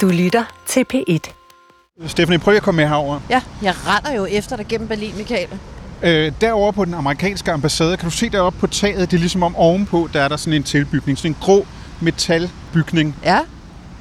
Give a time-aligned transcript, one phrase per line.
[0.00, 1.18] Du lytter til P1.
[2.06, 3.20] Stephanie, prøv at komme med herover.
[3.30, 5.48] Ja, jeg render jo efter dig gennem Berlin, Michael.
[6.02, 9.42] Øh, derovre på den amerikanske ambassade, kan du se deroppe på taget, det er ligesom
[9.42, 11.66] om ovenpå, der er der sådan en tilbygning, sådan en grå
[12.00, 13.38] metalbygning Ja,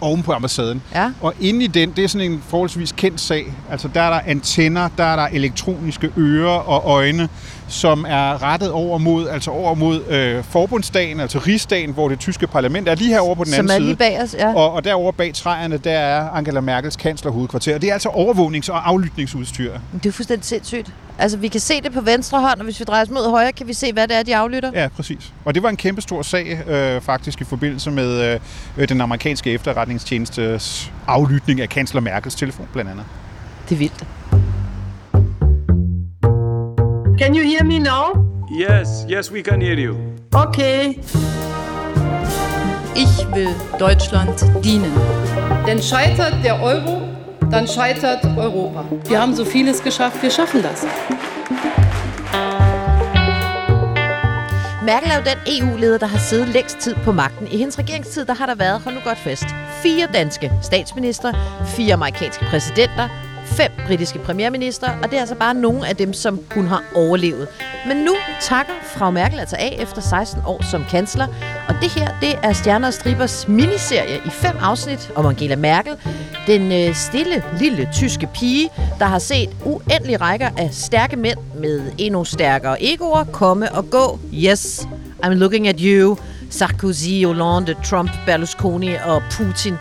[0.02, 0.82] oven på ambassaden.
[0.95, 1.11] ja.
[1.21, 3.54] Og inde i den, det er sådan en forholdsvis kendt sag.
[3.71, 7.30] Altså der er der antenner, der er der elektroniske ører og øjne,
[7.68, 12.47] som er rettet over mod, altså over mod øh, forbundsdagen, altså rigsdagen, hvor det tyske
[12.47, 13.86] parlament er lige herovre på den Som anden er side.
[13.88, 14.54] lige bag os, ja.
[14.55, 17.78] Og, og derovre bag træerne, der er Angela Merkels kanslerhovedkvarter.
[17.78, 19.73] Det er altså overvågnings- og aflytningsudstyr.
[19.93, 20.92] Det er fuldstændig sindssygt.
[21.20, 23.51] Altså, vi kan se det på venstre hånd, og hvis vi drejer os mod højre,
[23.51, 24.71] kan vi se, hvad det er, de aflytter.
[24.73, 25.34] Ja, præcis.
[25.45, 28.39] Og det var en kæmpe stor sag øh, faktisk i forbindelse med
[28.78, 33.06] øh, den amerikanske efterretningstjenestes aflytning af kansler Merkels telefon blandt andet.
[33.70, 34.03] Det er vildt.
[37.17, 38.25] Can you hear me now?
[38.49, 39.95] Yes, yes, we can hear you.
[40.33, 40.99] Okay.
[42.95, 44.91] Ich will Deutschland dienen.
[45.67, 47.02] Denn scheitert der Euro,
[47.52, 48.83] dann scheitert Europa.
[49.08, 50.88] Wir haben so vieles geschafft, wir schaffen das.
[54.83, 57.48] Merkel er jo den EU-leder, der har siddet længst tid på magten.
[57.48, 59.45] I hendes regeringstid, der har der været, hold nu godt fast,
[59.83, 61.31] fire danske statsminister,
[61.66, 63.09] fire amerikanske præsidenter,
[63.58, 67.48] fem britiske premierminister, og det er altså bare nogle af dem, som hun har overlevet.
[67.88, 71.28] Men nu takker frau Merkel altså af efter 16 år som kansler,
[71.68, 75.94] og det her, det er Stjerner og Stribers miniserie i fem afsnit om Angela Merkel,
[76.48, 81.82] den øh, stille, lille tyske pige, der har set uendelige rækker af stærke mænd med
[81.98, 84.20] endnu stærkere egoer komme og gå.
[84.34, 84.88] Yes,
[85.26, 86.17] I'm looking at you.
[86.50, 89.73] Sarkozy, Hollande, Trump, Berlusconi og Putin.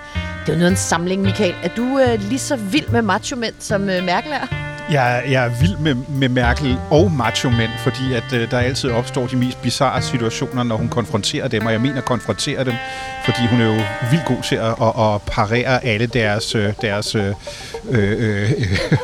[0.47, 1.55] Det er noget af en samling, Michael.
[1.63, 4.72] Er du øh, lige så vild med macho-mænd, som øh, Merkel er?
[4.91, 9.27] Jeg, jeg er vild med, med Merkel og macho-mænd, fordi at øh, der altid opstår
[9.27, 12.75] de mest bizarre situationer, når hun konfronterer dem, og jeg mener konfronterer dem,
[13.25, 13.81] fordi hun er jo
[14.11, 17.35] vildt god til at, at, at parere alle deres, øh, deres øh,
[17.91, 18.51] øh, øh,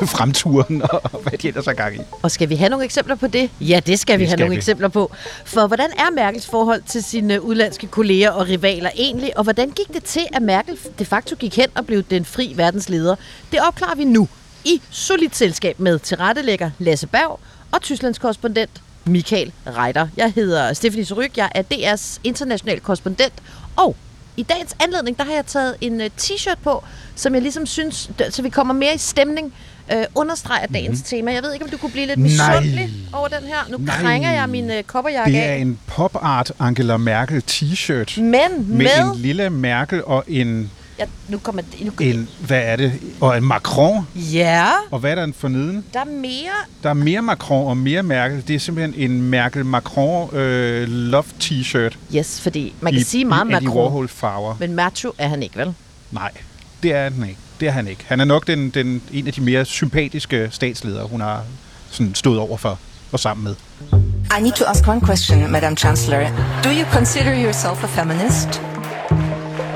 [0.15, 1.99] fremturen og hvad de ellers har gang i.
[2.21, 3.49] Og skal vi have nogle eksempler på det?
[3.61, 4.57] Ja, det skal vi Det have skal nogle vi.
[4.57, 5.11] eksempler på.
[5.45, 9.37] For hvordan er Merkels forhold til sine udlandske kolleger og rivaler egentlig?
[9.37, 12.53] Og hvordan gik det til, at Merkel de facto gik hen og blev den fri
[12.55, 13.15] verdensleder?
[13.51, 14.27] Det opklarer vi nu
[14.69, 17.39] i solidt selskab med tilrettelægger Lasse Berg
[17.71, 18.69] og Tysklands korrespondent
[19.05, 20.07] Michael Reiter.
[20.17, 23.33] Jeg hedder Stephanie Suryk, jeg er DR's international korrespondent,
[23.75, 23.95] og
[24.37, 26.83] i dagens anledning, der har jeg taget en øh, t-shirt på,
[27.15, 29.53] som jeg ligesom synes, så vi kommer mere i stemning,
[29.93, 31.33] øh, understreger dagens tema.
[31.33, 33.57] Jeg ved ikke, om du kunne blive lidt misundelig over den her.
[33.69, 34.01] Nu Nej.
[34.01, 35.57] krænger jeg min øh, kopperjakke Det er af.
[35.57, 38.31] en pop art Angela Merkel t-shirt Men
[38.67, 39.11] med, med...
[39.15, 41.61] en lille Merkel og en, Ja, nu kommer...
[41.81, 44.07] Nu, en, hvad er det, og en Macron.
[44.15, 45.85] ja, Og hvad er der forneden?
[45.93, 46.51] der er mere...
[46.83, 48.43] Der er mere Macron og mere Merkel.
[48.47, 51.95] Det er simpelthen en Merkel-Macron øh, love t-shirt.
[52.15, 54.55] Yes, fordi man kan i, sige meget i Macron, Warhol farver.
[54.59, 55.73] men macho er han ikke, vel?
[56.11, 56.31] Nej,
[56.83, 57.37] det er han ikke.
[57.59, 58.03] Det er han ikke.
[58.07, 61.43] Han er nok den, den, en af de mere sympatiske statsledere, hun har
[61.89, 62.79] sådan stået over for
[63.11, 63.55] og sammen med.
[64.39, 66.19] I need to ask one question, Madam Chancellor.
[66.63, 68.61] Do you consider yourself a feminist?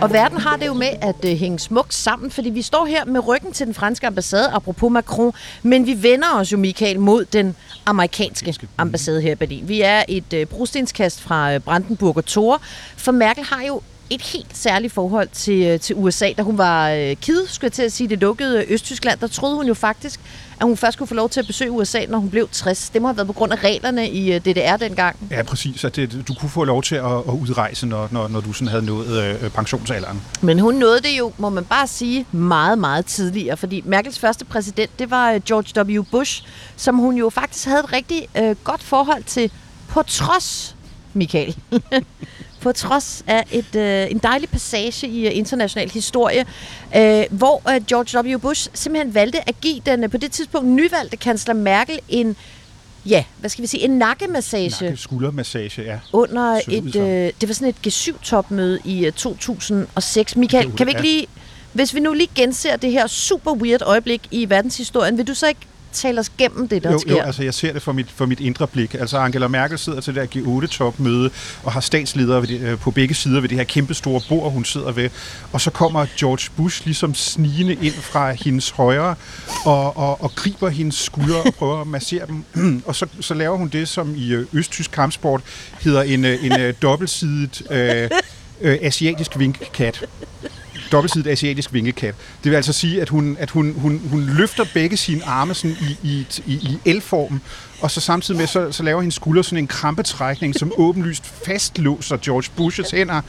[0.01, 3.05] Og verden har det jo med at øh, hænge smukt sammen, fordi vi står her
[3.05, 5.33] med ryggen til den franske ambassade, apropos Macron,
[5.63, 7.55] men vi vender os jo, Michael, mod den
[7.85, 9.67] amerikanske ambassade her i Berlin.
[9.67, 12.61] Vi er et øh, brostenskast fra øh, Brandenburg og Tor,
[12.97, 13.81] for Merkel har jo
[14.15, 16.31] et helt særligt forhold til, øh, til USA.
[16.37, 19.27] Da hun var øh, kid, skulle jeg til at sige, det lukkede øh, Østtyskland, der
[19.27, 20.19] troede hun jo faktisk,
[20.59, 22.89] at hun først kunne få lov til at besøge USA, når hun blev 60.
[22.89, 25.17] Det må have været på grund af reglerne i DDR dengang.
[25.31, 25.83] Ja, præcis.
[25.83, 28.67] At det, du kunne få lov til at, at udrejse, når, når, når du sådan
[28.67, 30.21] havde nået øh, pensionsalderen.
[30.41, 33.57] Men hun nåede det jo, må man bare sige, meget, meget tidligere.
[33.57, 36.03] Fordi Merkels første præsident, det var George W.
[36.11, 36.43] Bush,
[36.75, 39.51] som hun jo faktisk havde et rigtig øh, godt forhold til,
[39.87, 40.75] på trods,
[41.13, 41.55] Michael,
[42.63, 46.45] på trods af et, øh, en dejlig passage i øh, international historie,
[46.95, 48.39] øh, hvor øh, George W.
[48.39, 52.35] Bush simpelthen valgte at give den øh, på det tidspunkt nyvalgte kansler Merkel en,
[53.05, 55.99] ja, hvad skal vi sige, en nakkemassage Nakke, skuldermassage, ja.
[56.13, 60.35] under et, øh, det var sådan et G7-topmøde i øh, 2006.
[60.35, 61.27] Michael, kan vi ikke lige,
[61.73, 65.47] hvis vi nu lige genser det her super weird øjeblik i verdenshistorien, vil du så
[65.47, 65.61] ikke
[65.93, 67.11] tale os gennem det, der Jo, sker?
[67.11, 68.93] jo, altså jeg ser det for mit, for mit indre blik.
[68.93, 71.29] Altså Angela Merkel sidder til det der G8-topmøde
[71.63, 74.51] og har statsledere ved det, øh, på begge sider ved det her kæmpe store bord,
[74.51, 75.09] hun sidder ved.
[75.51, 79.15] Og så kommer George Bush ligesom snigende ind fra hendes højre
[79.65, 82.43] og, og, og griber hendes skuldre og prøver at massere dem.
[82.87, 85.41] og så, så laver hun det, som i øh, østtysk kampsport
[85.81, 88.09] hedder en, øh, en dobbeltsidet øh,
[88.61, 90.05] øh, asiatisk vinkelkat
[90.93, 92.15] dobbeltsidet asiatisk vinkelkat.
[92.43, 95.77] Det vil altså sige, at hun, at hun, hun, hun løfter begge sine arme sådan
[95.81, 97.41] i, i, i, i L-form,
[97.81, 102.17] og så samtidig med, så, så laver hendes skulder sådan en krampetrækning, som åbenlyst fastlåser
[102.17, 103.21] George Bushes hænder.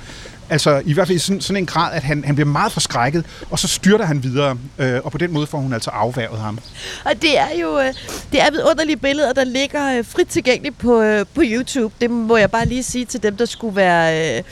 [0.50, 3.25] Altså i hvert fald i sådan, sådan en grad, at han, han bliver meget forskrækket,
[3.50, 6.58] og så styrter han videre, øh, og på den måde får hun altså afværget ham.
[7.05, 7.94] Og det er jo øh,
[8.32, 11.94] det er vidunderlige billeder, der ligger øh, frit tilgængeligt på, øh, på YouTube.
[12.00, 14.43] Det må jeg bare lige sige til dem, der skulle være øh,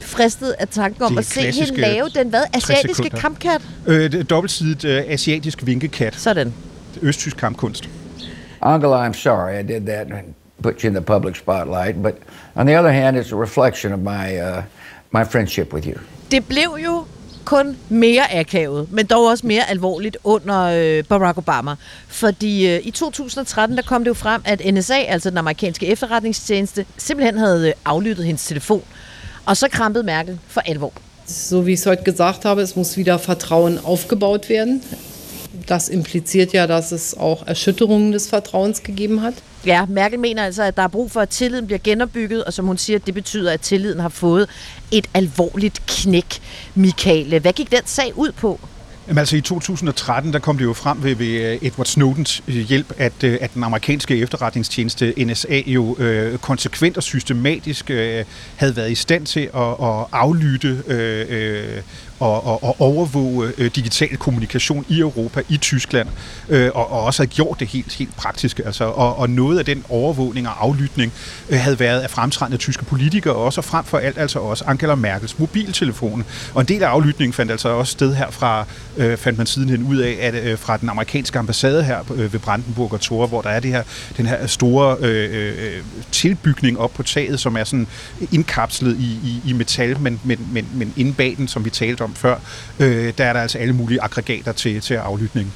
[0.00, 2.42] fristet af tanken om at se hende lave den hvad?
[2.52, 3.60] 60 Asiatiske kampkat?
[3.86, 6.54] Øh, det dobbeltsidigt øh, asiatisk vinkekat, Sådan.
[7.02, 7.88] østtysk kampkunst.
[8.62, 12.14] Angela, I'm sorry I did that and put you in the public spotlight, but
[12.54, 14.62] on the other hand, it's a reflection of my uh,
[15.12, 15.94] my friendship with you.
[16.30, 17.04] Det blev jo
[17.44, 21.74] kun mere akavet, men dog også mere alvorligt under øh, Barack Obama.
[22.08, 26.86] Fordi øh, i 2013, der kom det jo frem, at NSA, altså den amerikanske efterretningstjeneste,
[26.96, 28.82] simpelthen havde øh, aflyttet hendes telefon.
[29.46, 30.92] Og så krampede Merkel for alvor.
[31.26, 34.82] So wie ich es heute gesagt habe, es muss wieder Vertrauen aufgebaut werden.
[35.68, 39.34] Das impliziert ja, dass es auch Erschütterungen des Vertrauens gegeben hat.
[39.66, 42.66] Ja, Merkel mener altså, at der er brug for, at tilliden bliver genopbygget, og som
[42.66, 44.48] hun siger, det betyder, at tilliden har fået
[44.90, 46.40] et alvorligt knæk.
[46.74, 48.60] Michael, hvad gik den sag ud på?
[49.10, 52.54] Jamen altså i 2013, der kom det jo frem ved, ved øh, Edward Snowdens øh,
[52.54, 58.24] hjælp, at, øh, at den amerikanske efterretningstjeneste NSA jo øh, konsekvent og systematisk øh,
[58.56, 61.82] havde været i stand til at, at aflytte øh, øh,
[62.20, 66.08] og, og, og overvåge øh, digital kommunikation i Europa, i Tyskland,
[66.48, 68.60] øh, og, og også havde gjort det helt, helt praktisk.
[68.64, 71.12] Altså, og, og noget af den overvågning og aflytning
[71.48, 74.94] øh, havde været af fremtrædende tyske politikere også, og frem for alt altså også Angela
[74.94, 76.24] Merkels mobiltelefon.
[76.54, 78.66] Og en del af aflytningen fandt altså også sted herfra,
[78.96, 82.40] øh, fandt man sidenhen ud af, at øh, fra den amerikanske ambassade her øh, ved
[82.40, 83.82] Brandenburg og Tor, hvor der er det her,
[84.16, 85.82] den her store øh, øh,
[86.12, 87.86] tilbygning op på taget, som er sådan
[88.32, 92.02] indkapslet i, i, i metal, men, men, men, men inde bag den, som vi talte
[92.02, 92.36] om før,
[92.80, 95.52] øh, der er der altså alle mulige aggregater til, til aflytning.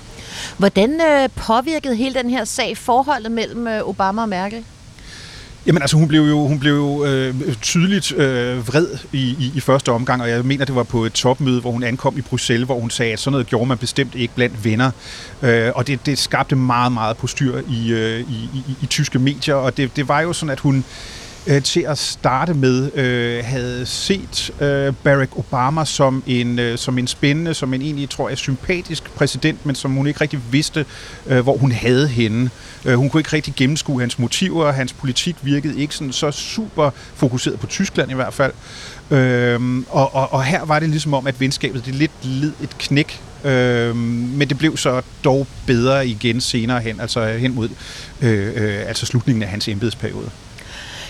[0.58, 4.64] Hvordan øh, påvirkede hele den her sag forholdet mellem øh, Obama og Merkel?
[5.66, 9.60] Jamen altså, hun blev jo, hun blev jo øh, tydeligt øh, vred i, i, i
[9.60, 12.66] første omgang, og jeg mener, det var på et topmøde, hvor hun ankom i Bruxelles,
[12.66, 14.90] hvor hun sagde, at sådan noget gjorde man bestemt ikke blandt venner.
[15.42, 19.54] Øh, og det, det skabte meget, meget postyr i, øh, i, i, i tyske medier,
[19.54, 20.84] og det, det var jo sådan, at hun
[21.46, 26.98] øh, til at starte med øh, havde set øh, Barack Obama som en, øh, som
[26.98, 30.86] en spændende, som en egentlig, tror jeg, sympatisk præsident, men som hun ikke rigtig vidste,
[31.26, 32.50] øh, hvor hun havde hende.
[32.84, 36.90] Øh, hun kunne ikke rigtig gennemskue hans motiver, hans politik virkede ikke sådan så super
[37.14, 38.52] fokuseret på Tyskland i hvert fald.
[39.10, 42.78] Øhm, og, og, og her var det ligesom om, at venskabet det lidt led et
[42.78, 43.96] knæk Øhm,
[44.36, 47.68] men det blev så dog bedre igen senere hen, altså hen mod
[48.22, 50.30] øh, øh, altså slutningen af hans embedsperiode.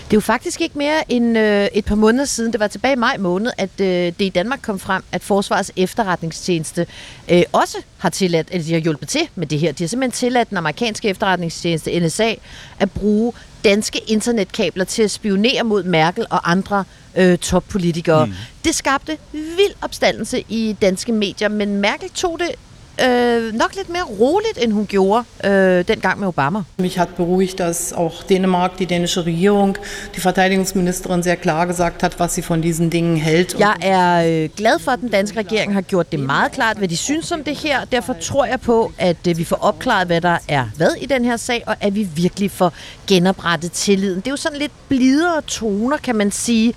[0.05, 2.93] Det er jo faktisk ikke mere end øh, et par måneder siden, det var tilbage
[2.93, 6.87] i maj måned, at øh, det i Danmark kom frem, at Forsvarets efterretningstjeneste
[7.31, 9.71] øh, også har tilladt, eller de har hjulpet til med det her.
[9.71, 12.35] De har simpelthen tilladt den amerikanske efterretningstjeneste NSA
[12.79, 16.83] at bruge danske internetkabler til at spionere mod Merkel og andre
[17.15, 18.25] øh, toppolitikere.
[18.25, 18.33] Mm.
[18.65, 22.49] Det skabte vild opstandelse i danske medier, men Merkel tog det
[23.03, 26.59] øh, nok lidt mere roligt, end hun gjorde øh, dengang med Obama.
[26.77, 29.77] Mich hat beruhigt, dass auch Dänemark, die dänische Regierung,
[30.15, 33.59] die Verteidigungsministerin sehr klar gesagt hat, was sie von diesen Dingen hält.
[33.59, 36.87] Jeg er øh, glad for, at den danske regering har gjort det meget klart, hvad
[36.87, 37.85] de synes om det her.
[37.85, 41.25] Derfor tror jeg på, at øh, vi får opklaret, hvad der er hvad i den
[41.25, 42.73] her sag, og at vi virkelig får
[43.07, 44.15] genoprettet tilliden.
[44.15, 46.73] Det er jo sådan lidt blidere toner, kan man sige.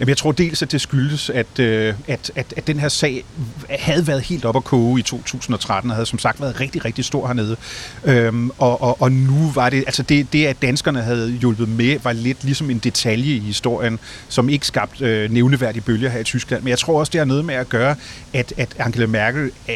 [0.00, 3.24] Jamen, jeg tror dels, at det skyldes, at, øh, at, at, at den her sag
[3.70, 7.04] havde været helt op at koge i 2013, og havde som sagt været rigtig, rigtig
[7.04, 7.56] stor hernede.
[8.04, 11.98] Øhm, og, og, og nu var det, altså det, det, at danskerne havde hjulpet med,
[12.02, 13.98] var lidt ligesom en detalje i historien,
[14.28, 16.62] som ikke skabte øh, nævneværdige bølger her i Tyskland.
[16.62, 17.94] Men jeg tror også, det har noget med at gøre,
[18.32, 19.74] at, at Angela Merkel er,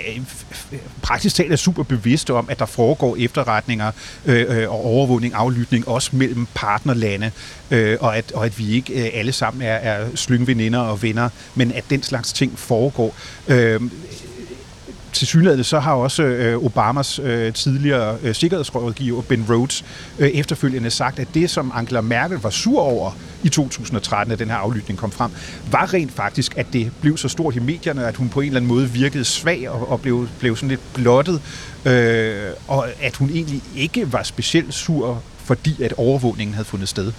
[1.02, 3.92] praktisk talt er super bevidst om, at der foregår efterretninger
[4.26, 7.30] øh, øh, og overvågning, aflytning, også mellem partnerlande,
[7.72, 11.28] øh, og, at, og at vi ikke øh, alle sammen er, er slyngveninder og venner,
[11.54, 13.14] men at den slags ting foregår.
[13.48, 13.80] Øh,
[15.12, 19.84] til synligheden så har også øh, Obamas øh, tidligere øh, sikkerhedsrådgiver Ben Rhodes
[20.18, 23.12] øh, efterfølgende sagt, at det, som Angela Merkel var sur over
[23.42, 25.30] i 2013, at den her aflytning kom frem,
[25.70, 28.60] var rent faktisk, at det blev så stort i medierne, at hun på en eller
[28.60, 31.40] anden måde virkede svag og, og blev, blev sådan lidt blottet,
[31.84, 37.12] øh, og at hun egentlig ikke var specielt sur, fordi at overvågningen havde fundet sted.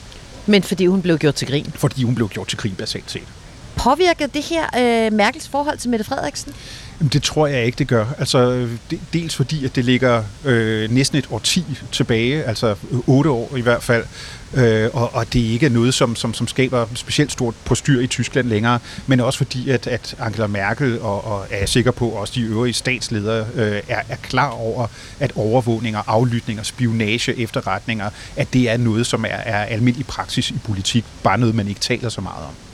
[0.45, 1.71] Men fordi hun blev gjort til grin.
[1.75, 3.27] Fordi hun blev gjort til grin basalt set.
[3.75, 6.53] Påvirker det her øh, Merkels forhold til Mette Frederiksen?
[6.99, 8.05] Jamen, det tror jeg ikke, det gør.
[8.17, 8.69] Altså,
[9.13, 13.61] dels fordi, at det ligger øh, næsten et årti tilbage, altså øh, otte år i
[13.61, 14.05] hvert fald,
[14.53, 18.07] øh, og, og det ikke er noget, som, som, som skaber specielt stort postyr i
[18.07, 22.09] Tyskland længere, men også fordi, at, at Angela Merkel og, og er jeg sikker på,
[22.09, 24.87] også de øvrige statsledere øh, er, er klar over,
[25.19, 30.57] at overvågninger, aflytninger, spionage, efterretninger, at det er noget, som er, er almindelig praksis i
[30.65, 32.72] politik, bare noget, man ikke taler så meget om.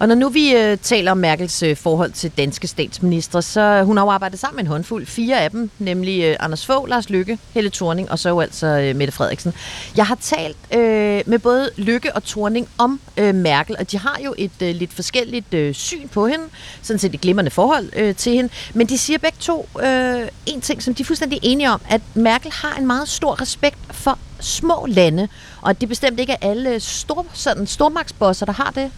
[0.00, 3.86] Og når nu vi øh, taler om Merkels øh, forhold til danske statsministre, så øh,
[3.86, 5.06] hun har jo arbejdet sammen med en håndfuld.
[5.06, 8.66] Fire af dem, nemlig øh, Anders Fogh, Lars Lykke, Helle Thorning og så jo altså
[8.66, 9.52] øh, Mette Frederiksen.
[9.96, 14.20] Jeg har talt øh, med både Lykke og Thorning om øh, Merkel, og de har
[14.24, 16.44] jo et øh, lidt forskelligt øh, syn på hende.
[16.82, 18.50] Sådan set et glimrende forhold øh, til hende.
[18.74, 22.00] Men de siger begge to øh, en ting, som de er fuldstændig enige om, at
[22.14, 25.28] Merkel har en meget stor respekt for små lande,
[25.60, 28.90] og det bestemt ikke er alle stor, sådan, stormagtsbosser, der har det.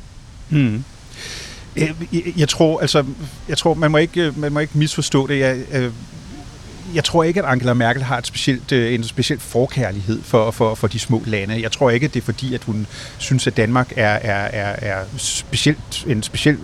[0.51, 0.85] Mm.
[1.77, 3.05] Øh, jeg, jeg, tror, altså,
[3.49, 5.39] jeg tror, man må ikke, øh, man må ikke misforstå det.
[5.39, 5.91] Jeg, jeg,
[6.95, 10.87] jeg tror ikke, at Angela Merkel har et specielt, en speciel forkærlighed for, for, for
[10.87, 11.63] de små lande.
[11.63, 12.87] Jeg tror ikke, at det er fordi, at hun
[13.19, 16.59] synes, at Danmark er, er, er, er specielt, en speciel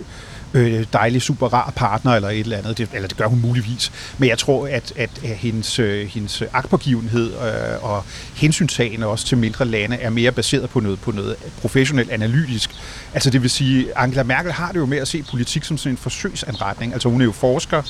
[0.53, 2.77] øh, dejlig, super rar partner eller et eller andet.
[2.77, 3.91] Det, eller det gør hun muligvis.
[4.17, 8.03] Men jeg tror, at, at, at hendes, øh, hendes agtpågivenhed øh, og
[8.35, 12.71] hensynssagen også til mindre lande er mere baseret på noget, på noget professionelt analytisk.
[13.13, 15.93] Altså det vil sige, Angela Merkel har det jo med at se politik som sådan
[15.93, 16.93] en forsøgsanretning.
[16.93, 17.81] Altså hun er jo forsker,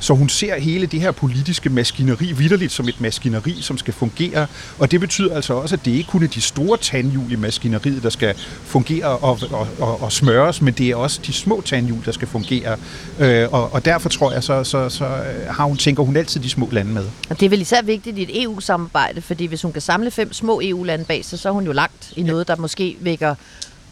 [0.00, 4.46] så hun ser hele det her politiske maskineri vidderligt som et maskineri, som skal fungere.
[4.78, 8.02] Og det betyder altså også, at det ikke kun er de store tandhjul i maskineriet,
[8.02, 8.34] der skal
[8.64, 12.28] fungere og, og, og, og smøres, men det er også de små tandhjul, der skal
[12.28, 12.76] fungere.
[13.18, 15.04] Øh, og, og derfor tror jeg, så, så, så
[15.50, 17.04] har hun, tænker hun altid de små lande med.
[17.30, 20.32] Og det er vel især vigtigt i et EU-samarbejde, fordi hvis hun kan samle fem
[20.32, 23.34] små EU-lande bag sig, så er hun jo langt i noget, der måske vækker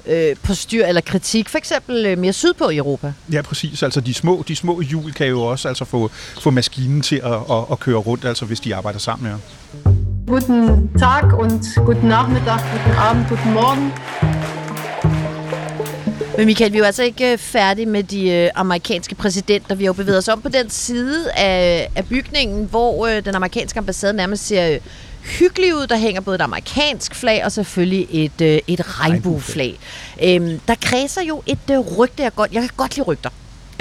[0.07, 3.13] øh, på styr eller kritik, for eksempel øh, mere sydpå i Europa.
[3.33, 3.83] Ja, præcis.
[3.83, 7.33] Altså de små, de små hjul kan jo også altså få, få maskinen til at,
[7.33, 9.31] at, at køre rundt, altså hvis de arbejder sammen.
[9.31, 9.37] Ja.
[10.27, 14.58] Guten Tag und guten Nachmittag, guten Abend, guten Morgen.
[16.39, 19.75] Men Michael, vi er jo altså ikke øh, færdige med de øh, amerikanske præsidenter.
[19.75, 23.35] Vi har jo bevæget os om på den side af, af bygningen, hvor øh, den
[23.35, 24.81] amerikanske ambassade nærmest ser øh,
[25.39, 25.87] hyggelig ud.
[25.87, 29.79] Der hænger både et amerikansk flag og selvfølgelig et, øh, et regnbueflag.
[30.23, 33.31] Øhm, der kredser jo et øh, rygte, jeg godt, jeg kan godt lide rygter.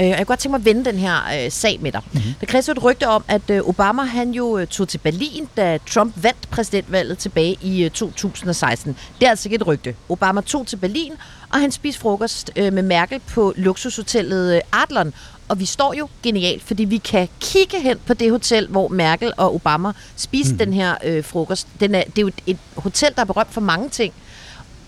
[0.01, 2.01] Øh, jeg kunne godt tænke mig at vende den her øh, sag med dig.
[2.11, 2.33] Mm-hmm.
[2.39, 5.77] Der kredser et rygte om, at øh, Obama han jo øh, tog til Berlin, da
[5.89, 8.97] Trump vandt præsidentvalget tilbage i øh, 2016.
[9.19, 9.95] Det er altså ikke et rygte.
[10.09, 11.13] Obama tog til Berlin,
[11.49, 15.13] og han spiste frokost øh, med Merkel på luksushotellet øh, Adlon.
[15.47, 19.33] Og vi står jo genialt, fordi vi kan kigge hen på det hotel, hvor Merkel
[19.37, 20.57] og Obama spiste mm.
[20.57, 21.67] den her øh, frokost.
[21.79, 24.13] Den er, det er jo et, et hotel, der er berømt for mange ting.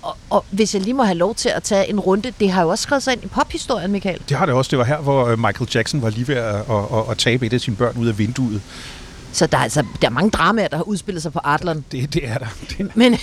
[0.01, 2.62] Og, og hvis jeg lige må have lov til at tage en runde, det har
[2.62, 4.20] jo også skrevet sig ind i pophistorien, Michael.
[4.30, 4.70] Det har det også.
[4.70, 7.46] Det var her, hvor øh, Michael Jackson var lige ved at, at, at, at tabe
[7.46, 8.62] et af sine børn ud af vinduet.
[9.34, 11.86] Så der er, altså, der er mange dramaer, der har udspillet sig på Adlon.
[11.92, 12.48] Det, det er der.
[12.70, 12.86] Det er.
[12.96, 13.14] Men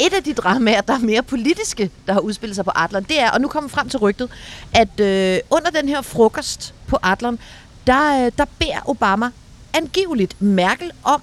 [0.00, 3.20] et af de dramaer, der er mere politiske, der har udspillet sig på Adlon, det
[3.20, 4.30] er, og nu kommer frem til rygtet,
[4.74, 7.38] at øh, under den her frokost på Adlon,
[7.86, 9.30] der, øh, der beder Obama
[9.74, 11.22] angiveligt Merkel om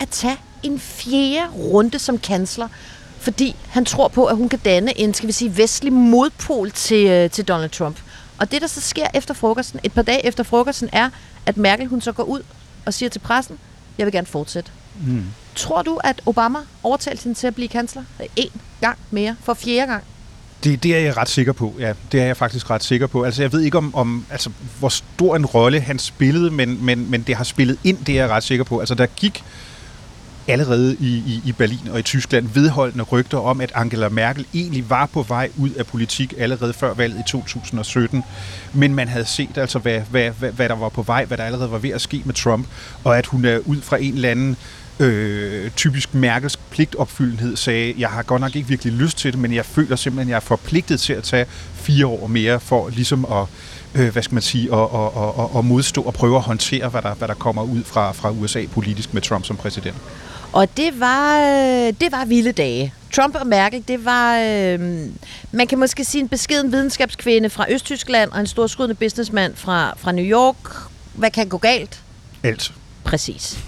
[0.00, 2.68] at tage en fjerde runde som kansler,
[3.18, 7.06] fordi han tror på, at hun kan danne en, skal vi sige, vestlig modpol til,
[7.06, 7.96] øh, til Donald Trump.
[8.38, 11.10] Og det, der så sker efter frokosten, et par dage efter frokosten, er,
[11.46, 12.42] at Merkel hun så går ud
[12.86, 13.58] og siger til pressen,
[13.98, 14.70] jeg vil gerne fortsætte.
[15.06, 15.24] Mm.
[15.54, 18.02] Tror du, at Obama overtalte hende til at blive kansler
[18.36, 20.04] en gang mere, for fjerde gang?
[20.64, 21.92] Det, det er jeg ret sikker på, ja.
[22.12, 23.22] Det er jeg faktisk ret sikker på.
[23.22, 27.10] Altså, jeg ved ikke om, om altså, hvor stor en rolle han spillede, men, men,
[27.10, 28.78] men det har spillet ind, det er jeg ret sikker på.
[28.78, 29.44] Altså, der gik
[30.48, 34.90] allerede i, i, i Berlin og i Tyskland vedholdende rygter om, at Angela Merkel egentlig
[34.90, 38.24] var på vej ud af politik allerede før valget i 2017.
[38.72, 41.44] Men man havde set altså, hvad, hvad, hvad, hvad der var på vej, hvad der
[41.44, 42.66] allerede var ved at ske med Trump,
[43.04, 44.56] og at hun er ud fra en eller anden
[45.00, 49.54] øh, typisk Merkels pligtopfyldenhed sagde, jeg har godt nok ikke virkelig lyst til det, men
[49.54, 53.24] jeg føler simpelthen, at jeg er forpligtet til at tage fire år mere for ligesom
[53.24, 53.46] at
[53.94, 57.02] øh, hvad skal man sige, at, at, at, at modstå og prøve at håndtere, hvad
[57.02, 59.96] der, hvad der kommer ud fra, fra USA politisk med Trump som præsident.
[60.54, 62.94] Og det var, øh, det var vilde dage.
[63.12, 64.80] Trump og Merkel, det var, øh,
[65.52, 70.12] man kan måske sige en beskeden videnskabskvinde fra Østtyskland og en storskrydende businessmand fra, fra
[70.12, 70.90] New York.
[71.14, 72.02] Hvad kan gå galt?
[72.42, 72.72] Alt.
[73.04, 73.58] Præcis.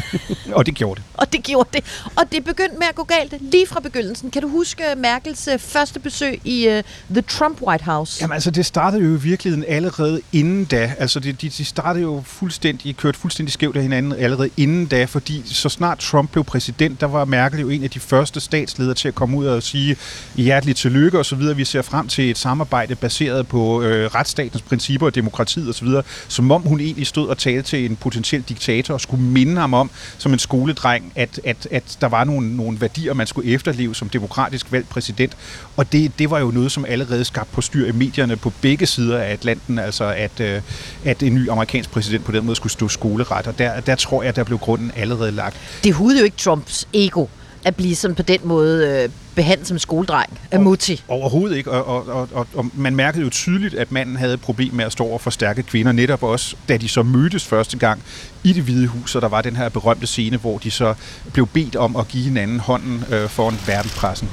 [0.56, 1.04] og det gjorde det.
[1.14, 1.84] Og det gjorde det.
[2.16, 4.30] Og det begyndte med at gå galt lige fra begyndelsen.
[4.30, 8.18] Kan du huske Merkels uh, første besøg i uh, The Trump White House?
[8.20, 10.94] Jamen altså, det startede jo i virkeligheden allerede inden da.
[10.98, 15.04] Altså, de, de, de startede jo fuldstændig, kørte fuldstændig skævt af hinanden allerede inden da,
[15.04, 18.94] fordi så snart Trump blev præsident, der var Merkel jo en af de første statsledere
[18.94, 19.96] til at komme ud og sige
[20.34, 21.56] hjerteligt tillykke og så videre.
[21.56, 25.84] Vi ser frem til et samarbejde baseret på øh, retsstatens principper og demokratiet og så
[25.84, 29.60] videre, som om hun egentlig stod og talte til en potentiel diktator og skulle minde
[29.60, 29.81] ham om,
[30.18, 34.08] som en skoledreng, at, at, at der var nogle, nogle værdier, man skulle efterleve som
[34.08, 35.36] demokratisk valgt præsident.
[35.76, 38.86] Og det, det var jo noget, som allerede skabte på styr i medierne på begge
[38.86, 40.62] sider af Atlanten, altså at, øh,
[41.04, 43.46] at en ny amerikansk præsident på den måde skulle stå skoleret.
[43.46, 45.56] Og der, der tror jeg, der blev grunden allerede lagt.
[45.84, 47.26] Det hudede jo ikke Trumps ego
[47.64, 51.02] at blive sådan på den måde øh, behandlet som skoledreng af Mutti.
[51.08, 54.40] Overhovedet ikke, og, og, og, og, og man mærkede jo tydeligt, at manden havde et
[54.40, 57.78] problem med at stå over for stærke kvinder, netop også, da de så mødtes første
[57.78, 58.02] gang
[58.44, 60.94] i det hvide hus, og der var den her berømte scene, hvor de så
[61.32, 64.30] blev bedt om at give hinanden hånden øh, foran verdenspressen.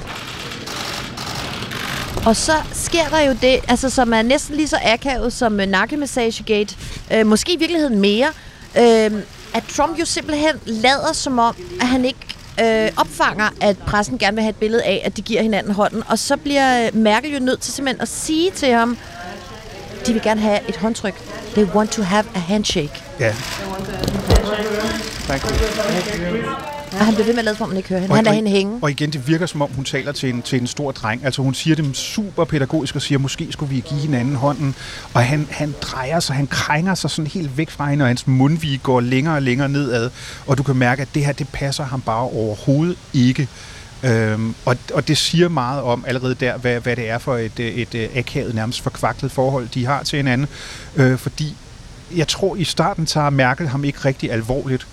[2.26, 5.66] Og så sker der jo det, altså, som er næsten lige så akavet som øh,
[5.66, 6.76] nakkemassagegate,
[7.12, 8.28] øh, måske i virkeligheden mere,
[8.78, 9.22] øh,
[9.54, 12.18] at Trump jo simpelthen lader som om, at han ikke
[12.62, 16.02] øh, opfanger, at pressen gerne vil have et billede af, at de giver hinanden hånden.
[16.08, 18.98] Og så bliver øh, Merkel jo nødt til simpelthen at sige til ham,
[20.06, 21.14] de vil gerne have et håndtryk.
[21.54, 23.02] They want to have a handshake.
[23.20, 23.34] Ja.
[26.92, 28.14] Og han bliver ved med at lade, som om han ikke hører hende.
[28.14, 28.78] Han lader hende hænge.
[28.82, 31.24] Og igen, det virker som om, hun taler til en, til en stor dreng.
[31.24, 34.74] Altså hun siger dem super pædagogisk og siger, måske skulle vi give hinanden hånden.
[35.14, 38.26] Og han, han drejer sig, han krænger sig sådan helt væk fra hende, og hans
[38.26, 40.10] mundvige går længere og længere nedad.
[40.46, 43.48] Og du kan mærke, at det her, det passer ham bare overhovedet ikke.
[44.02, 47.60] Øhm, og, og det siger meget om allerede der, hvad, hvad det er for et,
[47.60, 50.46] et, et akavet, nærmest forkvaklet forhold, de har til hinanden.
[50.96, 51.56] Øh, fordi
[52.16, 54.86] jeg tror, i starten tager Merkel ham ikke rigtig alvorligt.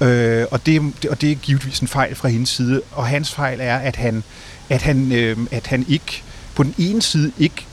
[0.00, 2.82] Øh, og, det, og det er givetvis en fejl fra hendes side.
[2.92, 4.22] Og hans fejl er, at han,
[4.68, 6.22] at han, øh, at han ikke
[6.54, 7.66] på den ene side ikke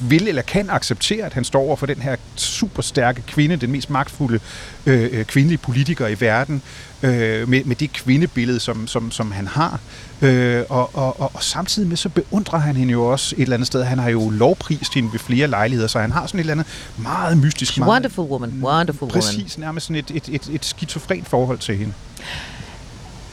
[0.00, 3.72] vil eller kan acceptere, at han står over for den her super stærke kvinde, den
[3.72, 4.40] mest magtfulde
[4.86, 6.62] øh, øh, kvindelige politiker i verden,
[7.02, 9.80] øh, med, med det kvindebillede, som, som, som han har.
[10.22, 13.56] Øh, og, og, og, og samtidig med, så beundrer han hende jo også et eller
[13.56, 13.84] andet sted.
[13.84, 16.66] Han har jo lovprist hende ved flere lejligheder, så han har sådan et eller andet
[16.96, 17.72] meget mystisk...
[17.72, 19.22] She's meget, wonderful woman, wonderful woman.
[19.22, 21.92] Præcis, nærmest sådan et, et, et, et skizofrent forhold til hende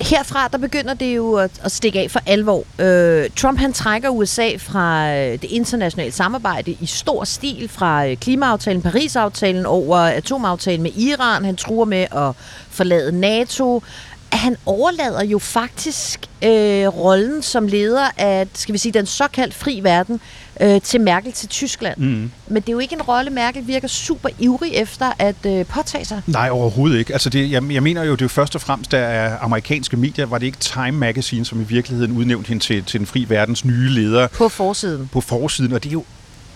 [0.01, 2.63] herfra, der begynder det jo at, at stikke af for alvor.
[2.79, 8.17] Øh, Trump han trækker USA fra øh, det internationale samarbejde i stor stil, fra øh,
[8.17, 11.45] klimaaftalen, Paris-aftalen over atomaftalen med Iran.
[11.45, 12.31] Han truer med at
[12.69, 13.83] forlade NATO.
[14.31, 19.79] Han overlader jo faktisk øh, rollen som leder af, skal vi sige, den såkaldt fri
[19.83, 20.21] verden
[20.61, 21.97] øh, til Merkel til Tyskland.
[21.97, 22.31] Mm.
[22.47, 26.05] Men det er jo ikke en rolle, Merkel virker super ivrig efter at øh, påtage
[26.05, 26.21] sig.
[26.27, 27.13] Nej, overhovedet ikke.
[27.13, 29.97] Altså det, jeg, jeg mener jo, det er jo først og fremmest, der er amerikanske
[29.97, 33.25] medier, var det ikke Time Magazine, som i virkeligheden udnævnte hende til, til den fri
[33.29, 35.09] verdens nye leder På forsiden.
[35.11, 36.03] på forsiden, og det er jo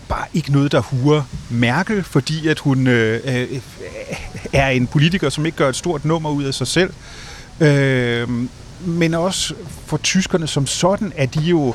[0.09, 3.61] bare ikke noget, der huer Merkel, fordi at hun øh, øh,
[4.53, 6.93] er en politiker, som ikke gør et stort nummer ud af sig selv.
[7.59, 8.27] Øh,
[8.85, 9.53] men også
[9.85, 11.73] for tyskerne som sådan, er de jo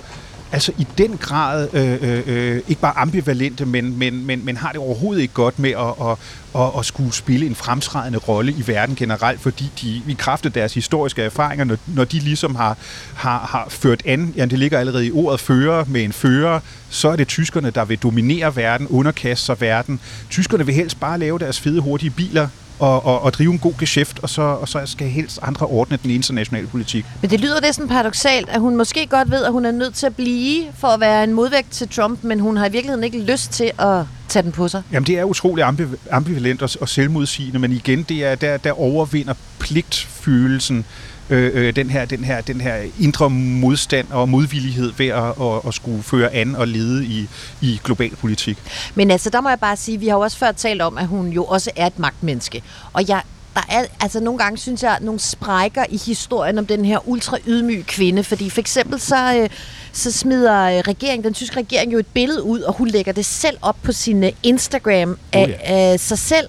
[0.55, 4.69] altså i den grad øh, øh, øh, ikke bare ambivalente, men, men, men, men har
[4.69, 6.17] det overhovedet ikke godt med at, at,
[6.62, 10.53] at, at skulle spille en fremtrædende rolle i verden generelt, fordi de i kraft af
[10.53, 12.77] deres historiske erfaringer, når, når de ligesom har,
[13.14, 17.09] har, har ført an, ja, det ligger allerede i ordet fører med en fører, så
[17.09, 20.01] er det tyskerne, der vil dominere verden, underkaste sig verden.
[20.31, 23.72] Tyskerne vil helst bare lave deres fede, hurtige biler, og, og, og drive en god
[23.78, 27.04] geschæft, og så, og så skal helst andre ordne den internationale politik.
[27.20, 30.06] Men det lyder næsten paradoxalt, at hun måske godt ved, at hun er nødt til
[30.06, 33.20] at blive for at være en modvægt til Trump, men hun har i virkeligheden ikke
[33.20, 34.82] lyst til at tage den på sig.
[34.92, 38.80] Jamen, det er utrolig ambiv- ambivalent og, og selvmodsigende, men igen, det er, der, der
[38.80, 40.84] overvinder pligtfølelsen
[41.30, 45.68] øh, øh, den, her, den, her, den her indre modstand og modvillighed ved at, at,
[45.68, 47.28] at skulle føre an og lede i,
[47.60, 48.58] i global politik.
[48.94, 51.06] Men altså, der må jeg bare sige, vi har jo også før talt om, at
[51.06, 52.62] hun jo også er et magtmenneske.
[52.92, 53.22] Og jeg,
[53.54, 57.38] der er altså nogle gange, synes jeg, nogle sprækker i historien om den her ultra
[57.46, 58.24] ydmyge kvinde.
[58.24, 59.48] Fordi for eksempel så, øh,
[59.92, 63.24] så smider øh, regeringen, den tyske regering jo et billede ud, og hun lægger det
[63.24, 65.54] selv op på sin øh, Instagram af, Oh ja.
[65.62, 66.46] af sig selv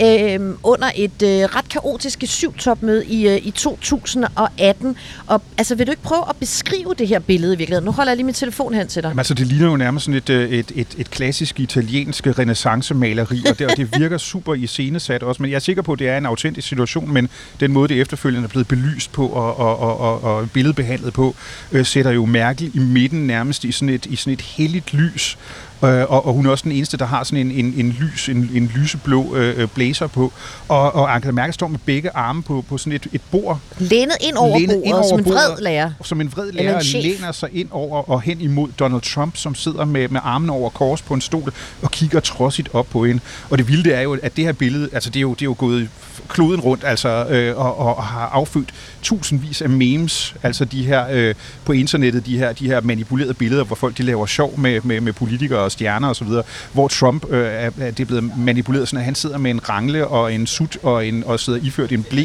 [0.00, 4.96] øh, under et øh, ret kaotisk syvtopmøde i, øh, i 2018.
[5.26, 7.84] Og altså, vil du ikke prøve at beskrive det her billede i virkeligheden?
[7.84, 9.08] Nu holder jeg lige min telefon hen til dig.
[9.08, 13.42] Jamen, altså, det ligner jo nærmest sådan et, øh, et, et, et klassisk italiensk renaissance-maleri,
[13.50, 16.08] og det, og det virker super iscenesat også, men jeg er sikker på, at det
[16.08, 17.28] er en autentisk situation, men
[17.60, 21.34] den måde, det efterfølgende er blevet belyst på og, og, og, og, og billedbehandlet på,
[21.72, 25.38] øh, sætter jo Merkel i midten nærmest i sådan et, i sådan et helligt lys,
[25.84, 28.28] Øh, og, og hun er også den eneste, der har sådan en, en, en, lys,
[28.28, 30.32] en, en lyseblå øh, blazer på.
[30.68, 33.60] Og, og Angela Merkel står med begge arme på, på sådan et, et bord.
[33.78, 35.92] Lænet ind over Lænet bordet, ind over som en vred lærer.
[36.04, 39.54] Som en vred lærer en læner sig ind over og hen imod Donald Trump, som
[39.54, 43.20] sidder med, med armene over kors på en stol og kigger trodsigt op på hende.
[43.50, 45.46] Og det vilde er jo, at det her billede, altså det er jo, det er
[45.46, 45.88] jo gået
[46.28, 51.06] kloden rundt altså, øh, og, og, og har affødt tusindvis af memes, altså de her
[51.10, 54.80] øh, på internettet, de her, de her manipulerede billeder, hvor folk de laver sjov med,
[54.84, 56.28] med, med politikere og stjerner osv.,
[56.72, 60.06] hvor Trump øh, er, det er blevet manipuleret sådan, at han sidder med en rangle
[60.06, 62.24] og en sut og, en, og sidder iført en blæ.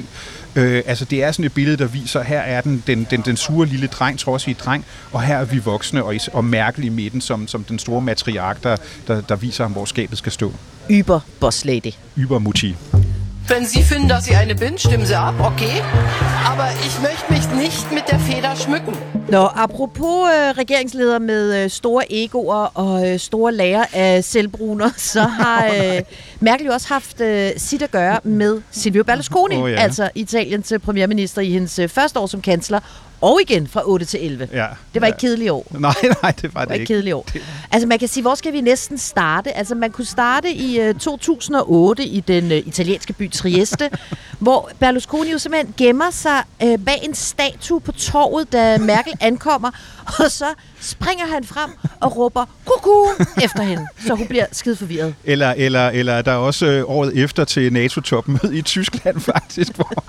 [0.55, 3.38] Øh, altså det er sådan et billede, der viser, her er den, den, den, den
[3.38, 7.21] sure lille dreng, trodsige dreng, og her er vi voksne og, og Merkel i midten
[7.21, 8.75] som, som den store matriark, der,
[9.08, 10.53] der, der viser ham, hvor skabet skal stå.
[10.89, 11.91] Yber boss lady.
[12.17, 12.75] Ybermutti.
[13.47, 15.81] Wenn Sie finden, dass ich eine bin, stimmen Sie ab, okay.
[16.51, 18.93] Aber ich möchte mich nicht mit der Feder schmücken.
[19.29, 25.21] Nå, apropos øh, regeringsleder med øh, store egoer og øh, store lager af selvbruner, så
[25.21, 26.01] har øh,
[26.39, 29.75] Merkel jo også haft øh, sit at gøre med Silvio Berlusconi, Åh, ja.
[29.75, 32.79] altså Italiens øh, premierminister i hendes øh, første år som kansler,
[33.26, 34.50] og igen fra 8 til 11.
[34.54, 34.68] Ja.
[34.94, 35.68] Det var ikke kedeligt år.
[35.80, 36.94] Nej, nej, det var Det var det ikke ikke.
[36.94, 37.28] kedeligt år.
[37.72, 39.58] Altså man kan sige, hvor skal vi næsten starte?
[39.58, 43.90] Altså man kunne starte i øh, 2008 i den øh, italienske by Trieste,
[44.40, 49.72] hvor Berlusconi jo simpelthen gemmer sig øh, bag en statue på torvet, da Merkel ankommer,
[50.20, 50.46] og så
[50.82, 55.16] springer han frem og råber kuku efter hende, så hun bliver skide forvirret.
[55.24, 60.04] Eller, eller, eller der er også øh, året efter til NATO-topmødet i Tyskland faktisk, hvor,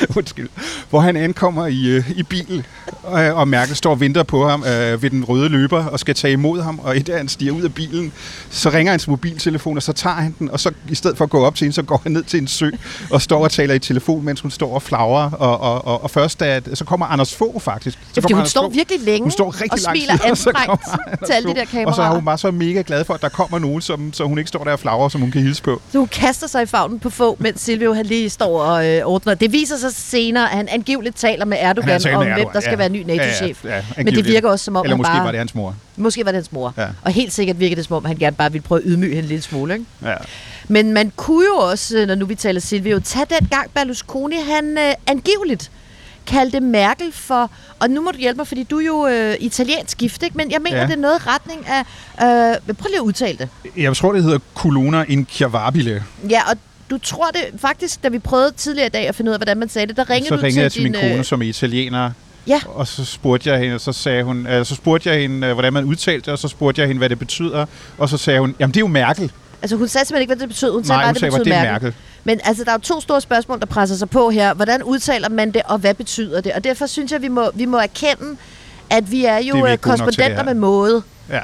[0.16, 0.48] undskyld,
[0.90, 2.66] hvor han ankommer i, øh, i bil,
[3.02, 6.14] og, og Merkel står og venter på ham øh, ved den røde løber og skal
[6.14, 8.12] tage imod ham, og da han stiger ud af bilen,
[8.50, 11.30] så ringer hans mobiltelefon, og så tager han den, og så i stedet for at
[11.30, 12.70] gå op til hende, så går han ned til en sø
[13.10, 16.10] og står og taler i telefon, mens hun står og flagrer, og, og, og, og
[16.10, 17.98] først da, så kommer Anders Fogh faktisk.
[18.02, 18.74] Så Ja, fordi hun Anders står Fogh.
[18.74, 20.82] virkelig længe hun står rigtig og smiler anstrengt
[21.26, 21.86] til alle de der Fogh.
[21.86, 22.14] Og så er kameraer.
[22.14, 24.64] hun bare så mega glad for, at der kommer nogen, som, så hun ikke står
[24.64, 25.82] der og flagrer, som hun kan hilse på.
[25.92, 29.02] Så hun kaster sig i favnen på få, mens Silvio han lige står og øh,
[29.04, 29.34] ordner.
[29.34, 32.38] Det viser sig senere, at han angiveligt taler med Han Erdogan taler om, med hvem
[32.40, 32.76] Erdogan, der skal ja.
[32.76, 33.64] være ny NATO-chef.
[33.64, 35.24] Ja, ja, ja, Men det virker også som om, Eller han måske bare...
[35.24, 35.74] var det hans mor.
[35.96, 36.74] Måske var det hans mor.
[36.76, 36.86] Ja.
[37.02, 39.22] Og helt sikkert virker det som om, han gerne bare ville prøve at ydmyge hende
[39.22, 39.72] en lille smule.
[39.74, 39.84] Ikke?
[40.04, 40.14] Ja.
[40.68, 44.78] Men man kunne jo også, når nu vi taler Silvio, tage den gang Berlusconi, han
[44.78, 45.70] øh, angiveligt
[46.26, 49.98] kaldte Merkel for, og nu må du hjælpe mig, fordi du er jo øh, italiensk
[49.98, 50.36] gift, ikke?
[50.36, 50.86] men jeg mener, Ja.
[50.86, 51.80] det er noget retning af,
[52.60, 53.48] øh, prøv lige at udtale det.
[53.76, 56.04] Jeg tror, det hedder Colonna Inchiavabile.
[56.30, 56.56] Ja, og
[56.90, 59.56] du tror det faktisk, da vi prøvede tidligere i dag at finde ud af, hvordan
[59.56, 61.10] man sagde det, der ringede Så du ringede jeg til til min din...
[61.10, 62.10] kone, som er italiener,
[62.46, 65.46] Ja, og så spurgte jeg hende, og så sagde hun, øh, så spurgte jeg hende,
[65.46, 67.66] øh, hvordan man udtalte det, og så spurgte jeg hende, hvad det betyder,
[67.98, 69.32] og så sagde hun, jamen det er jo Merkel.
[69.62, 70.72] altså hun sagde simpelthen ikke, hvad det betød.
[70.72, 71.72] Hun sagde Nej, bare, hun det sagde, betød det er Merkel.
[71.86, 71.94] Merkel.
[72.24, 74.54] Men altså, der er jo to store spørgsmål, der presser sig på her.
[74.54, 76.52] Hvordan udtaler man det, og hvad betyder det?
[76.52, 78.36] Og derfor synes jeg, vi må, vi må erkende,
[78.90, 81.02] at vi er Det er jo vi øh, til det korrespondenter med måde.
[81.30, 81.40] Ja,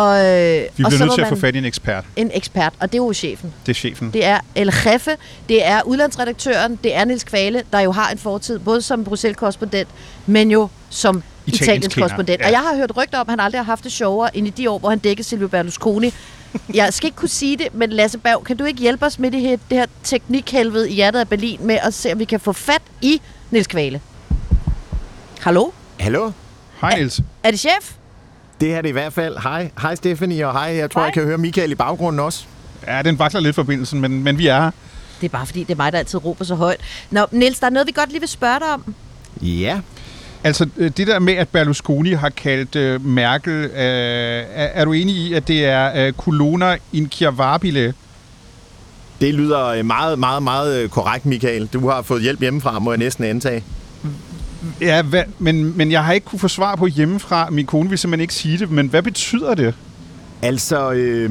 [0.00, 2.04] Og, øh, vi og bliver så nødt til at få fat i en ekspert.
[2.16, 3.54] en ekspert, og det er jo chefen.
[3.66, 4.10] Det er chefen.
[4.12, 5.10] Det er El Jefe,
[5.48, 9.88] det er udlandsredaktøren, det er Nils Kvale, der jo har en fortid, både som Bruxelles-korrespondent,
[10.26, 12.40] men jo som Italiensk Italiens korrespondent.
[12.40, 12.46] ja.
[12.46, 14.50] Og jeg har hørt rygter om, at han aldrig har haft det sjovere end i
[14.50, 16.14] de år, hvor han dækkede Silvio Berlusconi.
[16.74, 19.30] Jeg skal ikke kunne sige det, men Lasse Berg, kan du ikke hjælpe os med
[19.30, 22.40] det her, det her teknikhelvede i hjertet af Berlin med at se, om vi kan
[22.40, 24.00] få fat i Nils Kvale?
[25.40, 25.70] Hallo?
[26.00, 26.30] Hallo?
[26.80, 27.20] Hej Niels.
[27.42, 27.99] Er det chef?
[28.60, 29.36] Det er det i hvert fald.
[29.42, 31.06] Hej, hej Stephanie, og hej, jeg tror, Hej.
[31.06, 32.44] jeg kan høre Michael i baggrunden også.
[32.86, 34.70] Ja, den vakler lidt forbindelsen, men, men vi er her.
[35.20, 36.80] Det er bare fordi, det er mig, der altid råber så højt.
[37.10, 38.94] Nå, Niels, der er noget, vi godt lige vil spørge dig om.
[39.42, 39.80] Ja,
[40.44, 44.92] Altså, øh, det der med, at Berlusconi har kaldt øh, Merkel, øh, er, er du
[44.92, 47.94] enig i, at det er øh, Colonna Inchiavabile?
[49.20, 51.66] det lyder øh, meget, meget, meget øh, korrekt, Michael.
[51.66, 53.64] Du har fået hjælp hjemmefra, må jeg næsten antage.
[54.80, 57.50] Ja, hvad, men, men jeg har ikke kunne få svar på hjemmefra.
[57.50, 59.74] Min kone vil simpelthen ikke sige det, men hvad betyder det?
[60.42, 61.30] Altså, øh,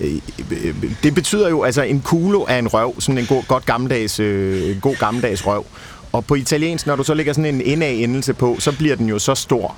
[0.00, 0.10] øh,
[1.02, 4.70] det betyder jo, altså en kulo er en røv, sådan en god, godt gammeldags, øh,
[4.74, 5.66] en god gammeldags røv.
[6.12, 9.18] Og på italiensk, når du så lægger sådan en NA-endelse på, så bliver den jo
[9.18, 9.76] så stor.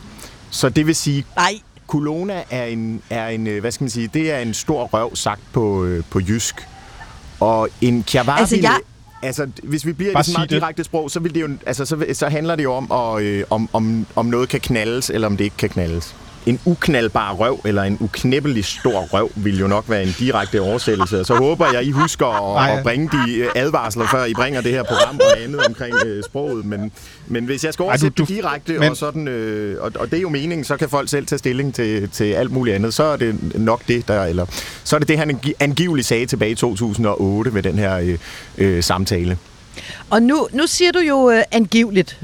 [0.51, 1.53] Så det vil sige, Nej,
[1.87, 5.17] Colonna er en, er en, øh, hvad skal man sige, det er en stor røv
[5.17, 6.55] sagt på, øh, på jysk.
[7.41, 8.81] Og en chiavabile, Altså, jeg-
[9.23, 10.61] altså hvis vi bliver i det meget det.
[10.61, 13.45] direkte sprog, så, vil det jo, altså, så, så handler det jo om, at, øh,
[13.51, 16.17] om, om, om noget kan knaldes, eller om det ikke kan knaldes.
[16.47, 21.21] En uknaldbar røv, eller en uknæppelig stor røv, vil jo nok være en direkte oversættelse.
[21.21, 22.71] Og så håber jeg, I husker Ej.
[22.73, 25.95] at, at bringe de øh, advarsler, før I bringer det her program og andet omkring
[26.07, 26.65] øh, sproget.
[26.65, 26.93] Men,
[27.27, 30.17] men hvis jeg skal oversætte du- det direkte, men- og, sådan, øh, og, og det
[30.17, 32.95] er jo meningen, så kan folk selv tage stilling til, til alt muligt andet.
[32.95, 34.25] Så er det nok det, der...
[34.25, 34.47] Eller,
[34.85, 38.19] så er det det, han angi- angiveligt sagde tilbage i 2008 ved den her øh,
[38.59, 39.39] øh, samtale.
[40.11, 42.21] Og nu, nu siger du jo øh, angiveligt,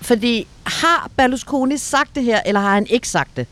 [0.00, 3.46] fordi har Berlusconi sagt det her, eller har han ikke sagt det?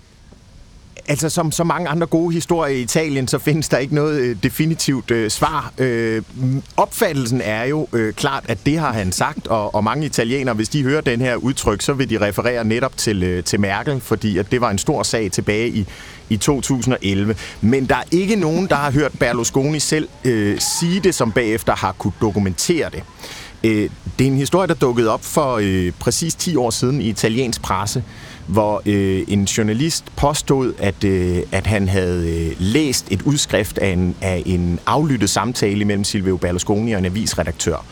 [1.08, 4.36] Altså, som så mange andre gode historier i Italien, så findes der ikke noget øh,
[4.42, 5.72] definitivt øh, svar.
[5.78, 6.22] Øh,
[6.76, 10.68] opfattelsen er jo øh, klart, at det har han sagt, og, og mange italienere, hvis
[10.68, 14.38] de hører den her udtryk, så vil de referere netop til, øh, til Merkel, fordi
[14.38, 15.86] at det var en stor sag tilbage i,
[16.28, 17.36] i 2011.
[17.60, 21.76] Men der er ikke nogen, der har hørt Berlusconi selv øh, sige det, som bagefter
[21.76, 23.02] har kunne dokumentere det.
[23.64, 27.08] Øh, det er en historie, der dukkede op for øh, præcis 10 år siden i
[27.08, 28.04] italiensk presse,
[28.46, 33.88] hvor øh, en journalist påstod, at, øh, at han havde øh, læst et udskrift af
[33.88, 37.84] en, af en aflyttet samtale mellem Silvio Berlusconi og en avisredaktør.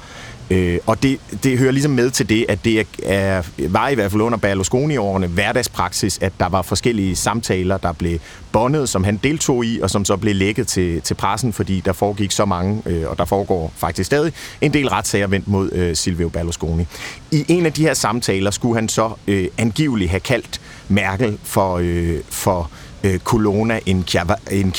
[0.50, 4.10] Øh, og det, det hører ligesom med til det, at det er, var i hvert
[4.10, 8.18] fald under Berlusconi-årene hverdagspraksis, at der var forskellige samtaler, der blev
[8.52, 11.92] bondet, som han deltog i, og som så blev lækket til, til pressen, fordi der
[11.92, 15.96] foregik så mange, øh, og der foregår faktisk stadig en del retssager vendt mod øh,
[15.96, 16.84] Silvio Berlusconi.
[17.30, 21.78] I en af de her samtaler skulle han så øh, angiveligt have kaldt Merkel for,
[21.82, 22.70] øh, for
[23.04, 24.04] øh, Colonna en,
[24.50, 24.72] en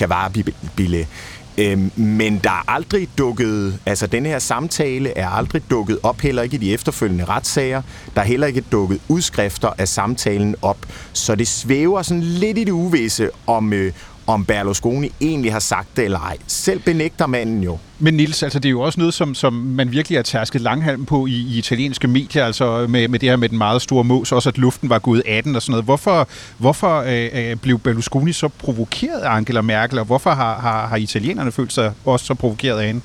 [1.56, 1.91] Chiavari-bille.
[1.96, 6.56] Men der er aldrig dukket, altså den her samtale er aldrig dukket op, heller ikke
[6.56, 7.82] i de efterfølgende retssager.
[8.15, 10.78] Der er heller ikke dukket udskrifter af samtalen op.
[11.13, 13.94] Så det svæver sådan lidt i det uvisse, om, øh,
[14.28, 16.38] om Berlusconi egentlig har sagt det eller ej.
[16.48, 17.78] Selv benægter manden jo.
[18.00, 21.06] Men Nils, altså det er jo også noget, som, som man virkelig har tærsket langhalm
[21.06, 24.32] på i, i italienske medier, altså med, med det her med den meget store mås,
[24.32, 25.86] også at luften var gået af den og sådan noget.
[25.86, 30.88] Hvorfor, hvorfor øh, øh blev Berlusconi så provokeret af Angela Merkel, og hvorfor har, har,
[30.88, 33.02] har italienerne følt sig også så provokeret af hende?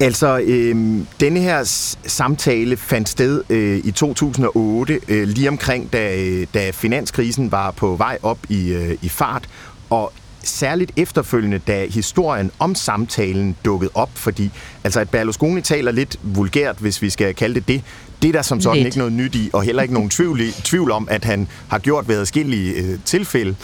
[0.00, 1.64] Altså, øh, denne her
[2.06, 6.16] samtale fandt sted øh, i 2008, øh, lige omkring da,
[6.54, 9.48] da finanskrisen var på vej op i, øh, i fart,
[9.90, 14.50] og særligt efterfølgende, da historien om samtalen dukkede op, fordi
[14.84, 17.82] altså at Berlusconi taler lidt vulgært, hvis vi skal kalde det det,
[18.22, 18.86] det er der som sådan lidt.
[18.86, 21.78] ikke noget nyt i, og heller ikke nogen tvivl, i, tvivl om, at han har
[21.78, 23.56] gjort ved adskillige øh, tilfælde.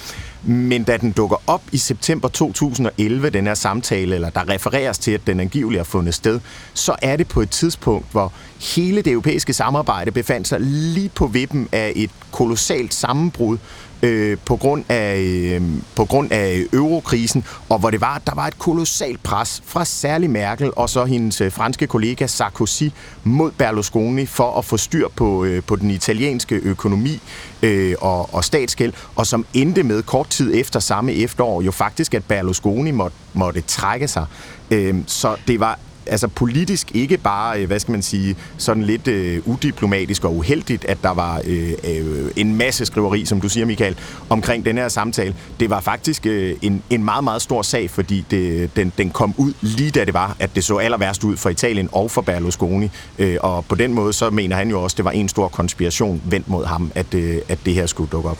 [0.44, 5.10] Men da den dukker op i september 2011, den her samtale, eller der refereres til,
[5.10, 6.40] at den angiveligt har fundet sted,
[6.74, 8.32] så er det på et tidspunkt, hvor
[8.76, 13.58] hele det europæiske samarbejde befandt sig lige på vippen af et kolossalt sammenbrud,
[14.02, 15.62] øh, på, grund af, øh,
[15.96, 20.30] på grund af eurokrisen, og hvor det var, der var et kolossalt pres fra særlig
[20.30, 22.84] Merkel og så hendes øh, franske kollega Sarkozy
[23.24, 27.20] mod Berlusconi for at få styr på, øh, på den italienske økonomi
[27.62, 32.14] øh, og, og statsgæld, og som endte med kort tid efter samme efterår jo faktisk,
[32.14, 34.26] at Berlusconi måtte, måtte trække sig.
[34.70, 39.08] Øh, så det var altså politisk ikke bare, øh, hvad skal man sige, sådan lidt
[39.08, 43.66] øh, udiplomatisk og uheldigt, at der var øh, øh, en masse skriveri, som du siger,
[43.66, 43.96] Michael,
[44.28, 45.34] omkring den her samtale.
[45.60, 49.34] Det var faktisk øh, en, en meget, meget stor sag, fordi det, den, den kom
[49.36, 52.20] ud lige da det var, at det så aller værst ud for Italien og for
[52.22, 52.90] Berlusconi.
[53.18, 55.48] Øh, og på den måde, så mener han jo også, at det var en stor
[55.48, 58.38] konspiration vendt mod ham, at, øh, at det her skulle dukke op.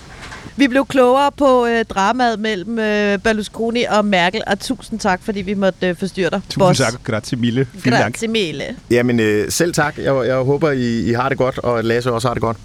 [0.57, 5.41] Vi blev klogere på øh, dramaet mellem øh, Berlusconi og Merkel, og tusind tak, fordi
[5.41, 6.41] vi måtte øh, forstyrre dig.
[6.45, 6.81] Tusind boss.
[6.81, 7.67] tak, grazie mille.
[7.85, 8.65] Grazie mille.
[8.91, 9.99] Jamen øh, selv tak.
[9.99, 12.57] Jeg, jeg håber, I, I har det godt, og at Lasse også har det godt.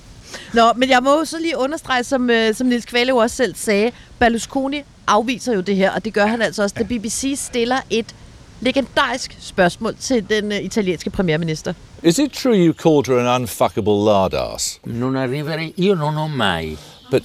[0.54, 3.92] Nå, men jeg må så lige understrege, som, øh, som Nils Kvæle også selv sagde,
[4.20, 8.16] Berlusconi afviser jo det her, og det gør han altså også, da BBC stiller et
[8.62, 11.74] legendarisk spørgsmål til den uh, italienske premierminister.
[12.04, 14.80] Is it true you called her an unfuckable lardass?
[14.86, 16.78] Non arriverei, io non ho mai.
[17.12, 17.24] But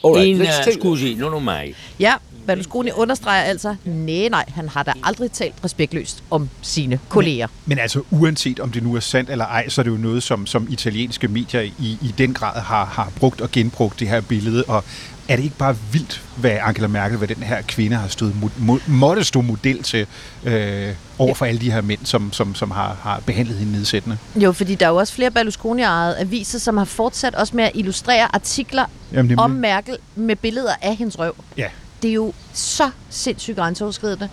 [0.00, 1.74] Alright, in, uh, scusi, non ho mai.
[1.96, 7.46] Ja, Berlusconi understreger altså, nej, nej, han har da aldrig talt respektløst om sine kolleger.
[7.46, 9.96] Men, men altså, uanset om det nu er sandt eller ej, så er det jo
[9.96, 14.08] noget, som, som italienske medier i, i den grad har, har brugt og genbrugt det
[14.08, 14.84] her billede, og,
[15.28, 18.80] er det ikke bare vildt, hvad Angela Merkel, hvad den her kvinde har stået, må,
[18.86, 20.06] måtte stå model til
[20.44, 24.18] øh, over for alle de her mænd, som, som, som har, har behandlet hende nedsættende?
[24.36, 27.72] Jo, fordi der er jo også flere Berlusconi-ejede aviser, som har fortsat også med at
[27.74, 31.34] illustrere artikler Jamen, om Merkel med billeder af hendes røv.
[31.56, 31.68] Ja.
[32.02, 34.28] Det er jo så sindssygt grænseoverskridende.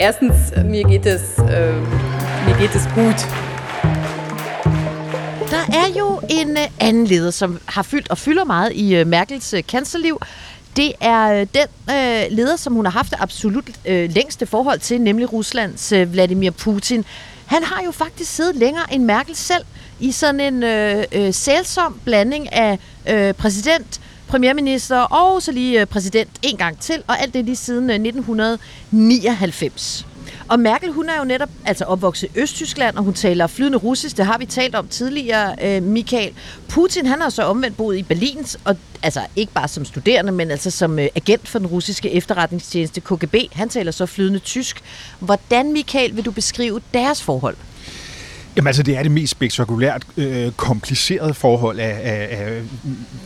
[0.00, 1.72] Erstens, mir geht es, äh,
[2.46, 3.28] mir geht es gut.
[5.50, 9.06] Der er jo en uh, anden leder, som har fyldt og fylder meget i uh,
[9.06, 10.20] Merkels kanslerliv.
[10.76, 14.78] Det er uh, den uh, leder, som hun har haft det absolut uh, længste forhold
[14.78, 17.04] til, nemlig Ruslands uh, Vladimir Putin.
[17.46, 19.64] Han har jo faktisk siddet længere end Merkel selv
[20.00, 22.78] i sådan en uh, uh, sælsom blanding af
[23.12, 24.00] uh, præsident,
[24.32, 27.96] premierminister og så lige øh, præsident en gang til, og alt det lige siden øh,
[27.96, 30.06] 1999.
[30.48, 34.16] Og Merkel, hun er jo netop altså opvokset i Østtyskland, og hun taler flydende russisk.
[34.16, 36.32] Det har vi talt om tidligere, øh, Michael.
[36.68, 40.50] Putin, han har så omvendt boet i Berlin, og altså ikke bare som studerende, men
[40.50, 43.34] altså som øh, agent for den russiske efterretningstjeneste KGB.
[43.52, 44.82] Han taler så flydende tysk.
[45.18, 47.56] Hvordan, Michael, vil du beskrive deres forhold?
[48.56, 52.62] Jamen altså, det er det mest spektakulært øh, komplicerede forhold af, af, af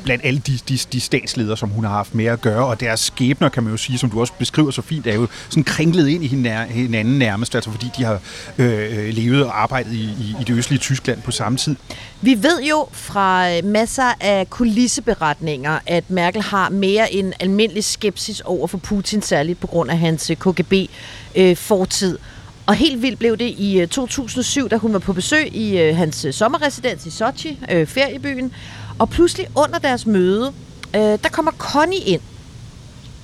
[0.04, 3.00] blandt alle de, de, de statsledere, som hun har haft med at gøre, og deres
[3.00, 6.08] skæbner, kan man jo sige, som du også beskriver så fint, er jo sådan kringlet
[6.08, 6.26] ind i
[6.70, 8.20] hinanden nærmest, altså fordi de har
[8.58, 11.76] øh, øh, levet og arbejdet i, i, i det østlige Tyskland på samme tid.
[12.20, 18.40] Vi ved jo fra øh, masser af kulisseberetninger, at Merkel har mere en almindelig skepsis
[18.40, 22.08] over for Putin, særligt på grund af hans KGB-fortid.
[22.08, 22.35] Øh, øh
[22.66, 25.96] og helt vildt blev det i 2007, øh, da hun var på besøg i øh,
[25.96, 28.52] hans øh, sommerresidens i Sochi, øh, feriebyen.
[28.98, 30.52] Og pludselig under deres møde,
[30.94, 32.20] øh, der kommer Connie ind.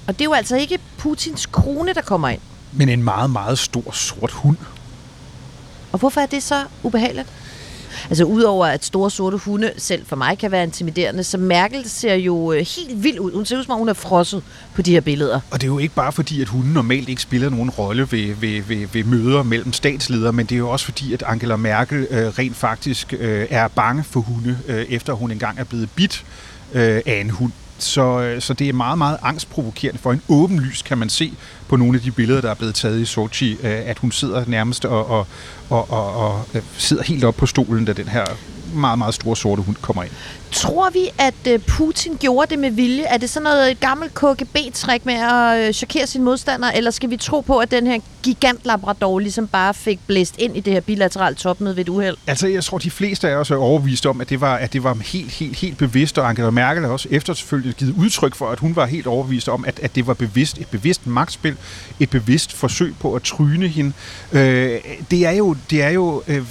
[0.07, 2.41] Og det er jo altså ikke Putins kone, der kommer ind.
[2.73, 4.57] Men en meget, meget stor sort hund.
[5.93, 7.29] Og hvorfor er det så ubehageligt?
[8.11, 12.15] Altså udover at store sorte hunde selv for mig kan være intimiderende, så Merkel ser
[12.15, 13.33] jo øh, helt vild ud.
[13.35, 14.43] Hun ser ud som om hun er frosset
[14.75, 15.41] på de her billeder.
[15.51, 18.35] Og det er jo ikke bare fordi, at hunden normalt ikke spiller nogen rolle ved,
[18.35, 22.07] ved, ved, ved møder mellem statsledere, men det er jo også fordi, at Angela Merkel
[22.11, 26.25] øh, rent faktisk øh, er bange for hunde, øh, efter hun engang er blevet bidt
[26.73, 27.53] øh, af en hund.
[27.83, 30.01] Så, øh, så det er meget, meget angstprovokerende.
[30.01, 31.33] For en åben lys kan man se
[31.69, 34.45] på nogle af de billeder, der er blevet taget i Sochi, øh, at hun sidder
[34.47, 35.27] nærmest og, og,
[35.71, 38.25] og, og, og øh, sidder helt op på stolen, da den her
[38.75, 40.13] meget, meget store sorte hund kommer ind.
[40.53, 43.03] Tror vi, at øh, Putin gjorde det med vilje?
[43.03, 46.91] Er det sådan noget øh, et gammelt KGB-træk med at øh, chokere sine modstandere, eller
[46.91, 50.61] skal vi tro på, at den her gigant labrador ligesom bare fik blæst ind i
[50.61, 52.17] det her bilaterale topmøde ved et uheld?
[52.27, 54.85] Altså, jeg tror, de fleste af os er overbevist om, at det var, at det
[54.85, 58.59] var helt, helt, helt bevidst, og Angela Merkel har også efterfølgende givet udtryk for, at
[58.59, 61.57] hun var helt overbevist om, at, at det var bevidst, et bevidst magtspil,
[62.01, 63.93] et bevidst forsøg på at tryne hende.
[64.33, 66.43] Øh, det er jo, det er jo øh,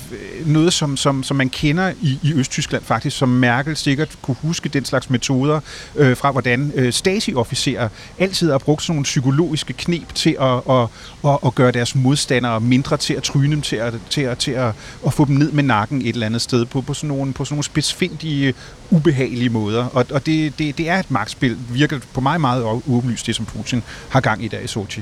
[0.45, 4.69] noget, som, som, som man kender i, i Østtyskland faktisk, som Merkel sikkert kunne huske
[4.69, 5.59] den slags metoder
[5.95, 10.87] øh, fra, hvordan øh, Stasi-officerer altid har brugt sådan nogle psykologiske knep til at, at,
[11.25, 14.51] at, at gøre deres modstandere mindre til at tryne dem, til at, til at, til
[14.51, 14.73] at,
[15.05, 17.45] at få dem ned med nakken et eller andet sted på, på, sådan, nogle, på
[17.45, 18.53] sådan nogle spidsfindige,
[18.89, 19.85] ubehagelige måder.
[19.85, 23.45] Og, og det, det, det er et magtspil, virker på mig meget åbenlyst, det som
[23.45, 25.01] Putin har gang i dag i Sochi.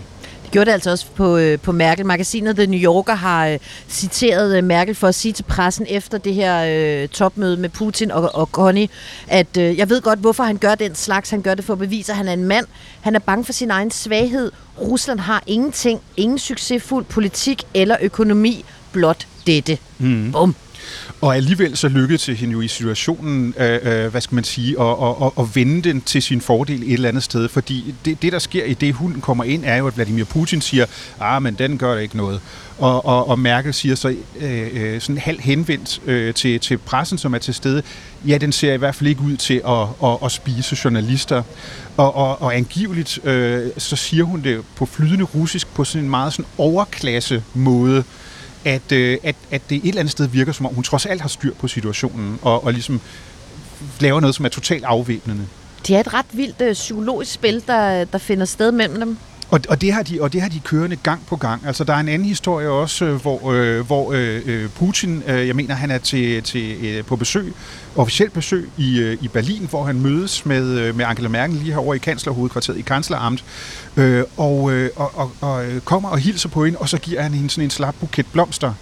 [0.52, 2.06] Gjorde det altså også på, øh, på Merkel.
[2.06, 3.60] Magasinet The New Yorker har øh,
[3.90, 6.66] citeret øh, Merkel for at sige til pressen efter det her
[7.04, 8.90] øh, topmøde med Putin og, og Connie,
[9.28, 11.30] at øh, jeg ved godt, hvorfor han gør den slags.
[11.30, 12.66] Han gør det for at bevise, at han er en mand.
[13.02, 14.52] Han er bange for sin egen svaghed.
[14.82, 19.78] Rusland har ingenting, ingen succesfuld politik eller økonomi, blot dette.
[19.98, 20.32] Mm.
[20.32, 20.56] Bum.
[21.22, 24.82] Og alligevel så lykkedes det hende jo i situationen, øh, øh, hvad skal man sige,
[24.82, 27.50] at, at, at, at vende den til sin fordel et eller andet sted.
[27.50, 30.62] Fordi det, det, der sker i det, hunden kommer ind, er jo, at Vladimir Putin
[30.62, 30.86] siger,
[31.20, 32.42] ah, men den gør ikke noget.
[32.78, 37.18] Og, og, og Merkel siger så øh, øh, sådan halv henvendt øh, til, til pressen,
[37.18, 37.84] som er til stede,
[38.28, 41.44] ja, den ser i hvert fald ikke ud til at, at, at spise journalister.
[41.98, 46.10] Og, og, og angiveligt, øh, så siger hun det på flydende russisk på sådan en
[46.10, 48.04] meget sådan overklasse måde,
[48.66, 51.22] at, øh, at, at det et eller andet sted virker, som om hun trods alt
[51.22, 53.02] har styr på situationen, og, og ligesom
[54.00, 55.48] laver noget, som er totalt afvæbnende.
[55.88, 59.18] Det er et ret vildt øh, psykologisk spil, der, der finder sted mellem dem.
[59.52, 61.66] Og, og, det har de, og det har de kørende gang på gang.
[61.66, 65.56] Altså, der er en anden historie også, øh, hvor, øh, hvor øh, Putin, øh, jeg
[65.56, 67.54] mener, han er til, til, øh, på besøg,
[67.96, 71.72] officielt besøg i, øh, i Berlin, hvor han mødes med, øh, med Angela Merkel lige
[71.72, 73.44] herovre i kanslerhovedkvarteret i Kansleramt,
[73.98, 77.34] øh, og, øh, og, og, og kommer og hilser på hende, og så giver han
[77.34, 78.74] hende sådan en slap buket blomster.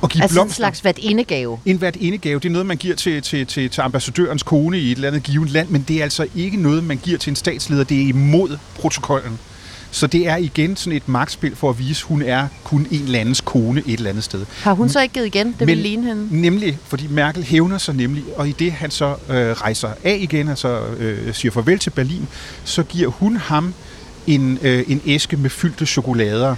[0.00, 0.54] Og give altså blomster.
[0.54, 1.58] en slags hvert indegave.
[1.64, 2.40] En hvert indegave.
[2.40, 5.22] Det er noget, man giver til, til, til, til ambassadørens kone i et eller andet
[5.22, 7.84] givet land, men det er altså ikke noget, man giver til en statsleder.
[7.84, 9.38] Det er imod protokollen.
[9.94, 13.02] Så det er igen sådan et magtspil for at vise, at hun er kun en
[13.02, 14.46] eller andens kone et eller andet sted.
[14.62, 15.56] Har hun så ikke givet igen?
[15.58, 16.40] Det vil ligne hende.
[16.40, 20.48] Nemlig, fordi Merkel hævner sig nemlig, og i det han så øh, rejser af igen,
[20.48, 22.28] altså øh, siger farvel til Berlin,
[22.64, 23.74] så giver hun ham
[24.26, 26.56] en, øh, en æske med fyldte chokolader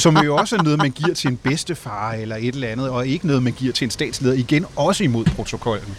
[0.00, 3.06] som jo også er noget, man giver til en bedstefar eller et eller andet, og
[3.06, 5.96] ikke noget, man giver til en statsleder, igen også imod protokollen.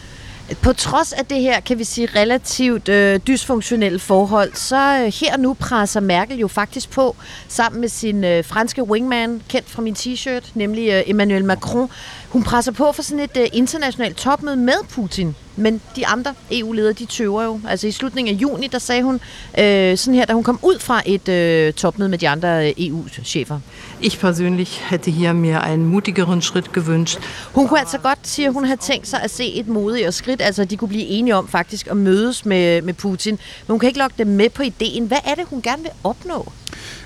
[0.62, 5.38] På trods af det her, kan vi sige, relativt øh, dysfunktionelle forhold, så øh, her
[5.38, 7.15] nu presser Merkel jo faktisk på,
[7.47, 11.89] sammen med sin øh, franske wingman, kendt fra min t-shirt, nemlig øh, Emmanuel Macron.
[12.29, 15.36] Hun presser på for sådan et øh, internationalt topmøde med Putin.
[15.56, 17.60] Men de andre EU-ledere, de tøver jo.
[17.68, 19.16] Altså i slutningen af juni, der sagde hun
[19.60, 22.74] øh, sådan her, da hun kom ud fra et øh, topmøde med de andre øh,
[22.78, 23.60] EU-chefer.
[24.02, 27.20] Ich persönlich hätte hier mir einen mutigeren Schritt gewünscht.
[27.54, 30.42] Hun kunne altså godt, siger hun, have tænkt sig at se et modigere skridt.
[30.42, 33.34] Altså de kunne blive enige om faktisk at mødes med, med Putin.
[33.68, 35.06] Men hun kan ikke lokke dem med på ideen.
[35.06, 36.52] Hvad er det, hun gerne vil opnå?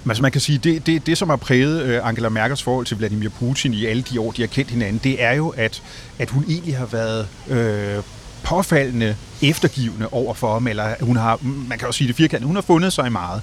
[0.08, 2.98] Altså man kan sige, det, det, det som har præget øh, Angela Merkels forhold til
[2.98, 5.84] Vladimir Putin i alle de år, de har kendt hinanden, det er jo, at,
[6.20, 8.04] at hun egentlig har været øh,
[8.48, 12.56] påfaldende eftergivende over for ham, eller hun har, man kan også sige det firkantet, hun
[12.56, 13.42] har fundet sig meget.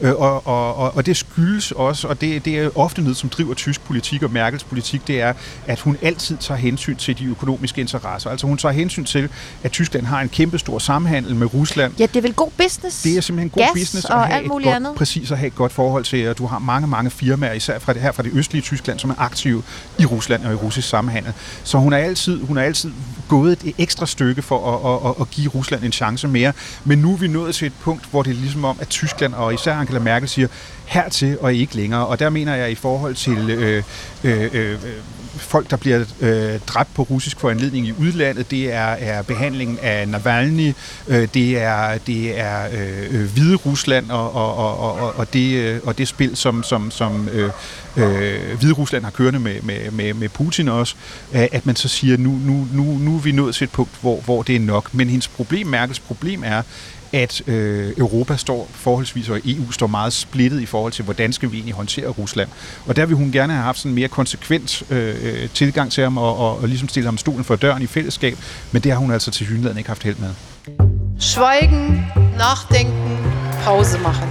[0.00, 3.54] Øh, og, og, og det skyldes også, og det, det er ofte noget, som driver
[3.54, 5.32] tysk politik og Merkels politik, det er,
[5.66, 8.30] at hun altid tager hensyn til de økonomiske interesser.
[8.30, 9.28] Altså hun tager hensyn til,
[9.62, 11.92] at Tyskland har en kæmpe stor samhandel med Rusland.
[11.98, 13.02] Ja, det er vel god business.
[13.02, 14.94] Det er simpelthen god Gas business og at have alt et godt, andet.
[14.94, 17.92] præcis at have et godt forhold til, at du har mange, mange firmaer, især fra
[17.92, 19.62] det her fra det østlige Tyskland, som er aktive
[19.98, 21.32] i Rusland og i russisk samhandel.
[21.64, 22.92] Så hun er altid, hun er altid
[23.28, 26.52] gået et ekstra stykke for at, at, at, at give Rusland en chance mere.
[26.84, 29.34] Men nu er vi nået til et punkt, hvor det er ligesom om, at Tyskland
[29.34, 30.48] og især Angela Merkel siger,
[30.84, 32.06] hertil og ikke længere.
[32.06, 33.82] Og der mener jeg i forhold til øh,
[34.24, 34.78] øh, øh,
[35.36, 40.08] folk, der bliver øh, dræbt på russisk foranledning i udlandet, det er, er behandlingen af
[40.08, 40.72] Navalny,
[41.08, 45.54] øh, det er, det er øh, øh Hvide Rusland og, og, og, og, og, det,
[45.54, 47.50] øh, og det spil, som, som, som øh,
[47.96, 50.94] øh, Hvide Rusland har kørende med, med, med, med Putin også,
[51.32, 54.20] at man så siger, nu, nu, nu, nu er vi nået til et punkt, hvor,
[54.20, 54.94] hvor det er nok.
[54.94, 56.62] Men hendes problem, Merkels problem er,
[57.12, 61.52] at øh, Europa står forholdsvis, og EU står meget splittet i forhold til, hvordan skal
[61.52, 62.48] vi egentlig håndtere Rusland.
[62.86, 66.18] Og der vil hun gerne have haft sådan en mere konsekvent øh, tilgang til ham,
[66.18, 68.38] og, og, og ligesom stille ham stolen for døren i fællesskab,
[68.72, 70.30] men det har hun altså til synligheden ikke haft held med.
[71.20, 72.06] Schweigen,
[72.38, 73.18] nachdenken,
[73.64, 74.28] Pause machen.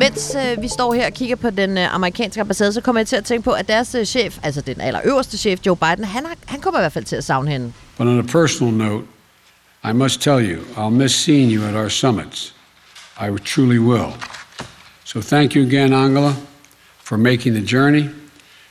[0.00, 3.06] Mens øh, vi står her og kigger på den øh, amerikanske ambassade, så kommer jeg
[3.06, 6.26] til at tænke på, at deres øh, chef, altså den allerøverste chef, Joe Biden, han,
[6.26, 7.72] har, han kommer i hvert fald til at savne hende.
[7.98, 9.06] But on a personal note,
[9.82, 12.52] i must tell you, I'll miss seeing you at our summits.
[13.18, 14.12] I truly will.
[15.04, 16.36] So thank you again, Angela,
[16.98, 18.10] for making the journey,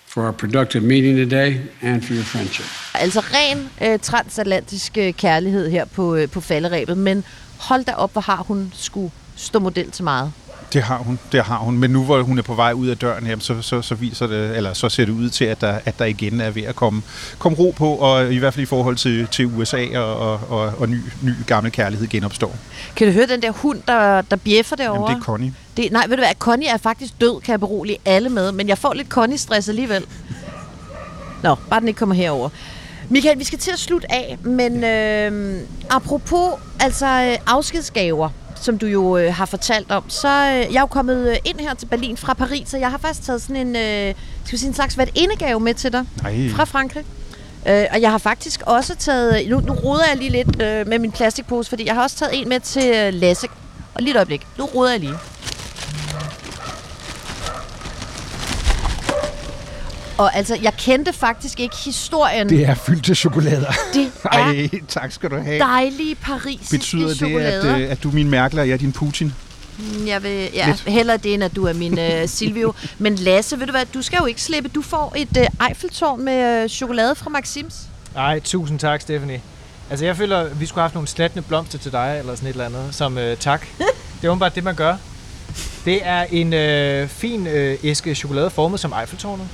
[0.05, 2.65] for our productive meeting today, and for your friendship.
[2.93, 7.23] Altså ren øh, transatlantisk øh, kærlighed her på, øh, på falderæbet, men
[7.59, 10.31] hold da op, hvor har hun skulle stå model til meget.
[10.73, 11.77] Det har hun, det har hun.
[11.77, 14.27] Men nu hvor hun er på vej ud af døren, jamen, så, så, så, viser
[14.27, 16.75] det, eller så ser det ud til, at der, at der igen er ved at
[16.75, 17.01] komme,
[17.39, 20.73] komme ro på, og i hvert fald i forhold til, til USA og, og, og,
[20.77, 22.55] og ny, ny gammel kærlighed genopstår.
[22.95, 25.01] Kan du høre den der hund, der, der bjeffer derovre?
[25.01, 25.53] Jamen, det er Connie.
[25.77, 28.67] Det, nej, ved du hvad, Connie er faktisk død, kan jeg berolige alle med, men
[28.67, 30.05] jeg får lidt Connie-stress alligevel.
[31.43, 32.49] Nå, bare den ikke kommer herover.
[33.09, 35.57] Michael, vi skal til at slutte af, men øh,
[35.89, 38.29] apropos altså øh, afskedsgaver,
[38.61, 41.59] som du jo øh, har fortalt om, så øh, jeg er jo kommet øh, ind
[41.59, 44.13] her til Berlin fra Paris, og jeg har faktisk taget sådan en, øh,
[44.45, 46.49] skal sige, en slags indegave med til dig Ej.
[46.49, 47.05] fra Frankrig.
[47.67, 50.99] Øh, og jeg har faktisk også taget, nu, nu roder jeg lige lidt øh, med
[50.99, 53.47] min plastikpose, fordi jeg har også taget en med til øh, Lasse.
[53.93, 55.15] Og lige et øjeblik, nu roder jeg lige.
[60.19, 62.49] Og altså, jeg kendte faktisk ikke historien.
[62.49, 63.71] Det er fyldt til chokolader.
[63.93, 65.59] Det er Ej, tak skal du have.
[65.59, 67.75] dejlige parisiske Betyder det, chokolader.
[67.75, 69.33] at, øh, at du er min Merkel, og jeg er din Putin?
[69.77, 70.79] Mm, Jeg vil ja, Lidt.
[70.87, 72.73] hellere det, end at du er min uh, Silvio.
[72.97, 74.69] Men Lasse, ved du hvad, du skal jo ikke slippe.
[74.69, 77.75] Du får et uh, Eiffeltårn med uh, chokolade fra Maxims.
[78.15, 79.41] Ej, tusind tak, Stephanie.
[79.89, 82.47] Altså, jeg føler, at vi skulle have haft nogle slatne blomster til dig, eller sådan
[82.49, 83.65] et eller andet, som øh, tak.
[84.21, 84.95] Det er åbenbart det, man gør.
[85.85, 89.47] Det er en øh, fin øh, æske chokolade formet som Eiffeltårnet.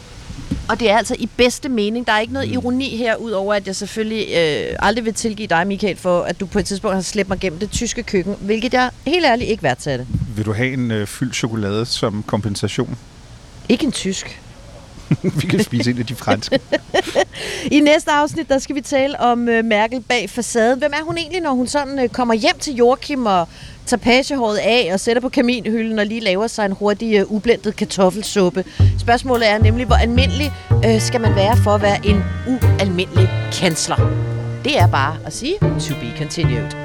[0.70, 2.08] Og det er altså i bedste mening.
[2.08, 5.68] Der er ikke noget ironi her, udover at jeg selvfølgelig øh, aldrig vil tilgive dig,
[5.68, 8.74] Michael, for at du på et tidspunkt har slæbt mig gennem det tyske køkken, hvilket
[8.74, 10.08] jeg helt ærligt ikke værdsatte.
[10.36, 12.98] Vil du have en øh, fyldt chokolade som kompensation?
[13.70, 14.42] Ikke en tysk.
[15.42, 16.60] vi kan spise en af de franske.
[17.72, 20.80] I næste afsnit, der skal vi tale om øh, Merkel bag facaden.
[20.80, 23.48] Hvem er hun egentlig, når hun sådan øh, kommer hjem til Joachim og
[23.86, 27.76] tager pagehåret af og sætter på kaminhylden og lige laver sig en hurtig øh, ublendet
[27.76, 28.64] kartoffelsuppe?
[29.00, 30.52] Spørgsmålet er nemlig, hvor almindelig
[30.86, 34.12] øh, skal man være for at være en ualmindelig kansler?
[34.64, 36.85] Det er bare at sige, to be continued.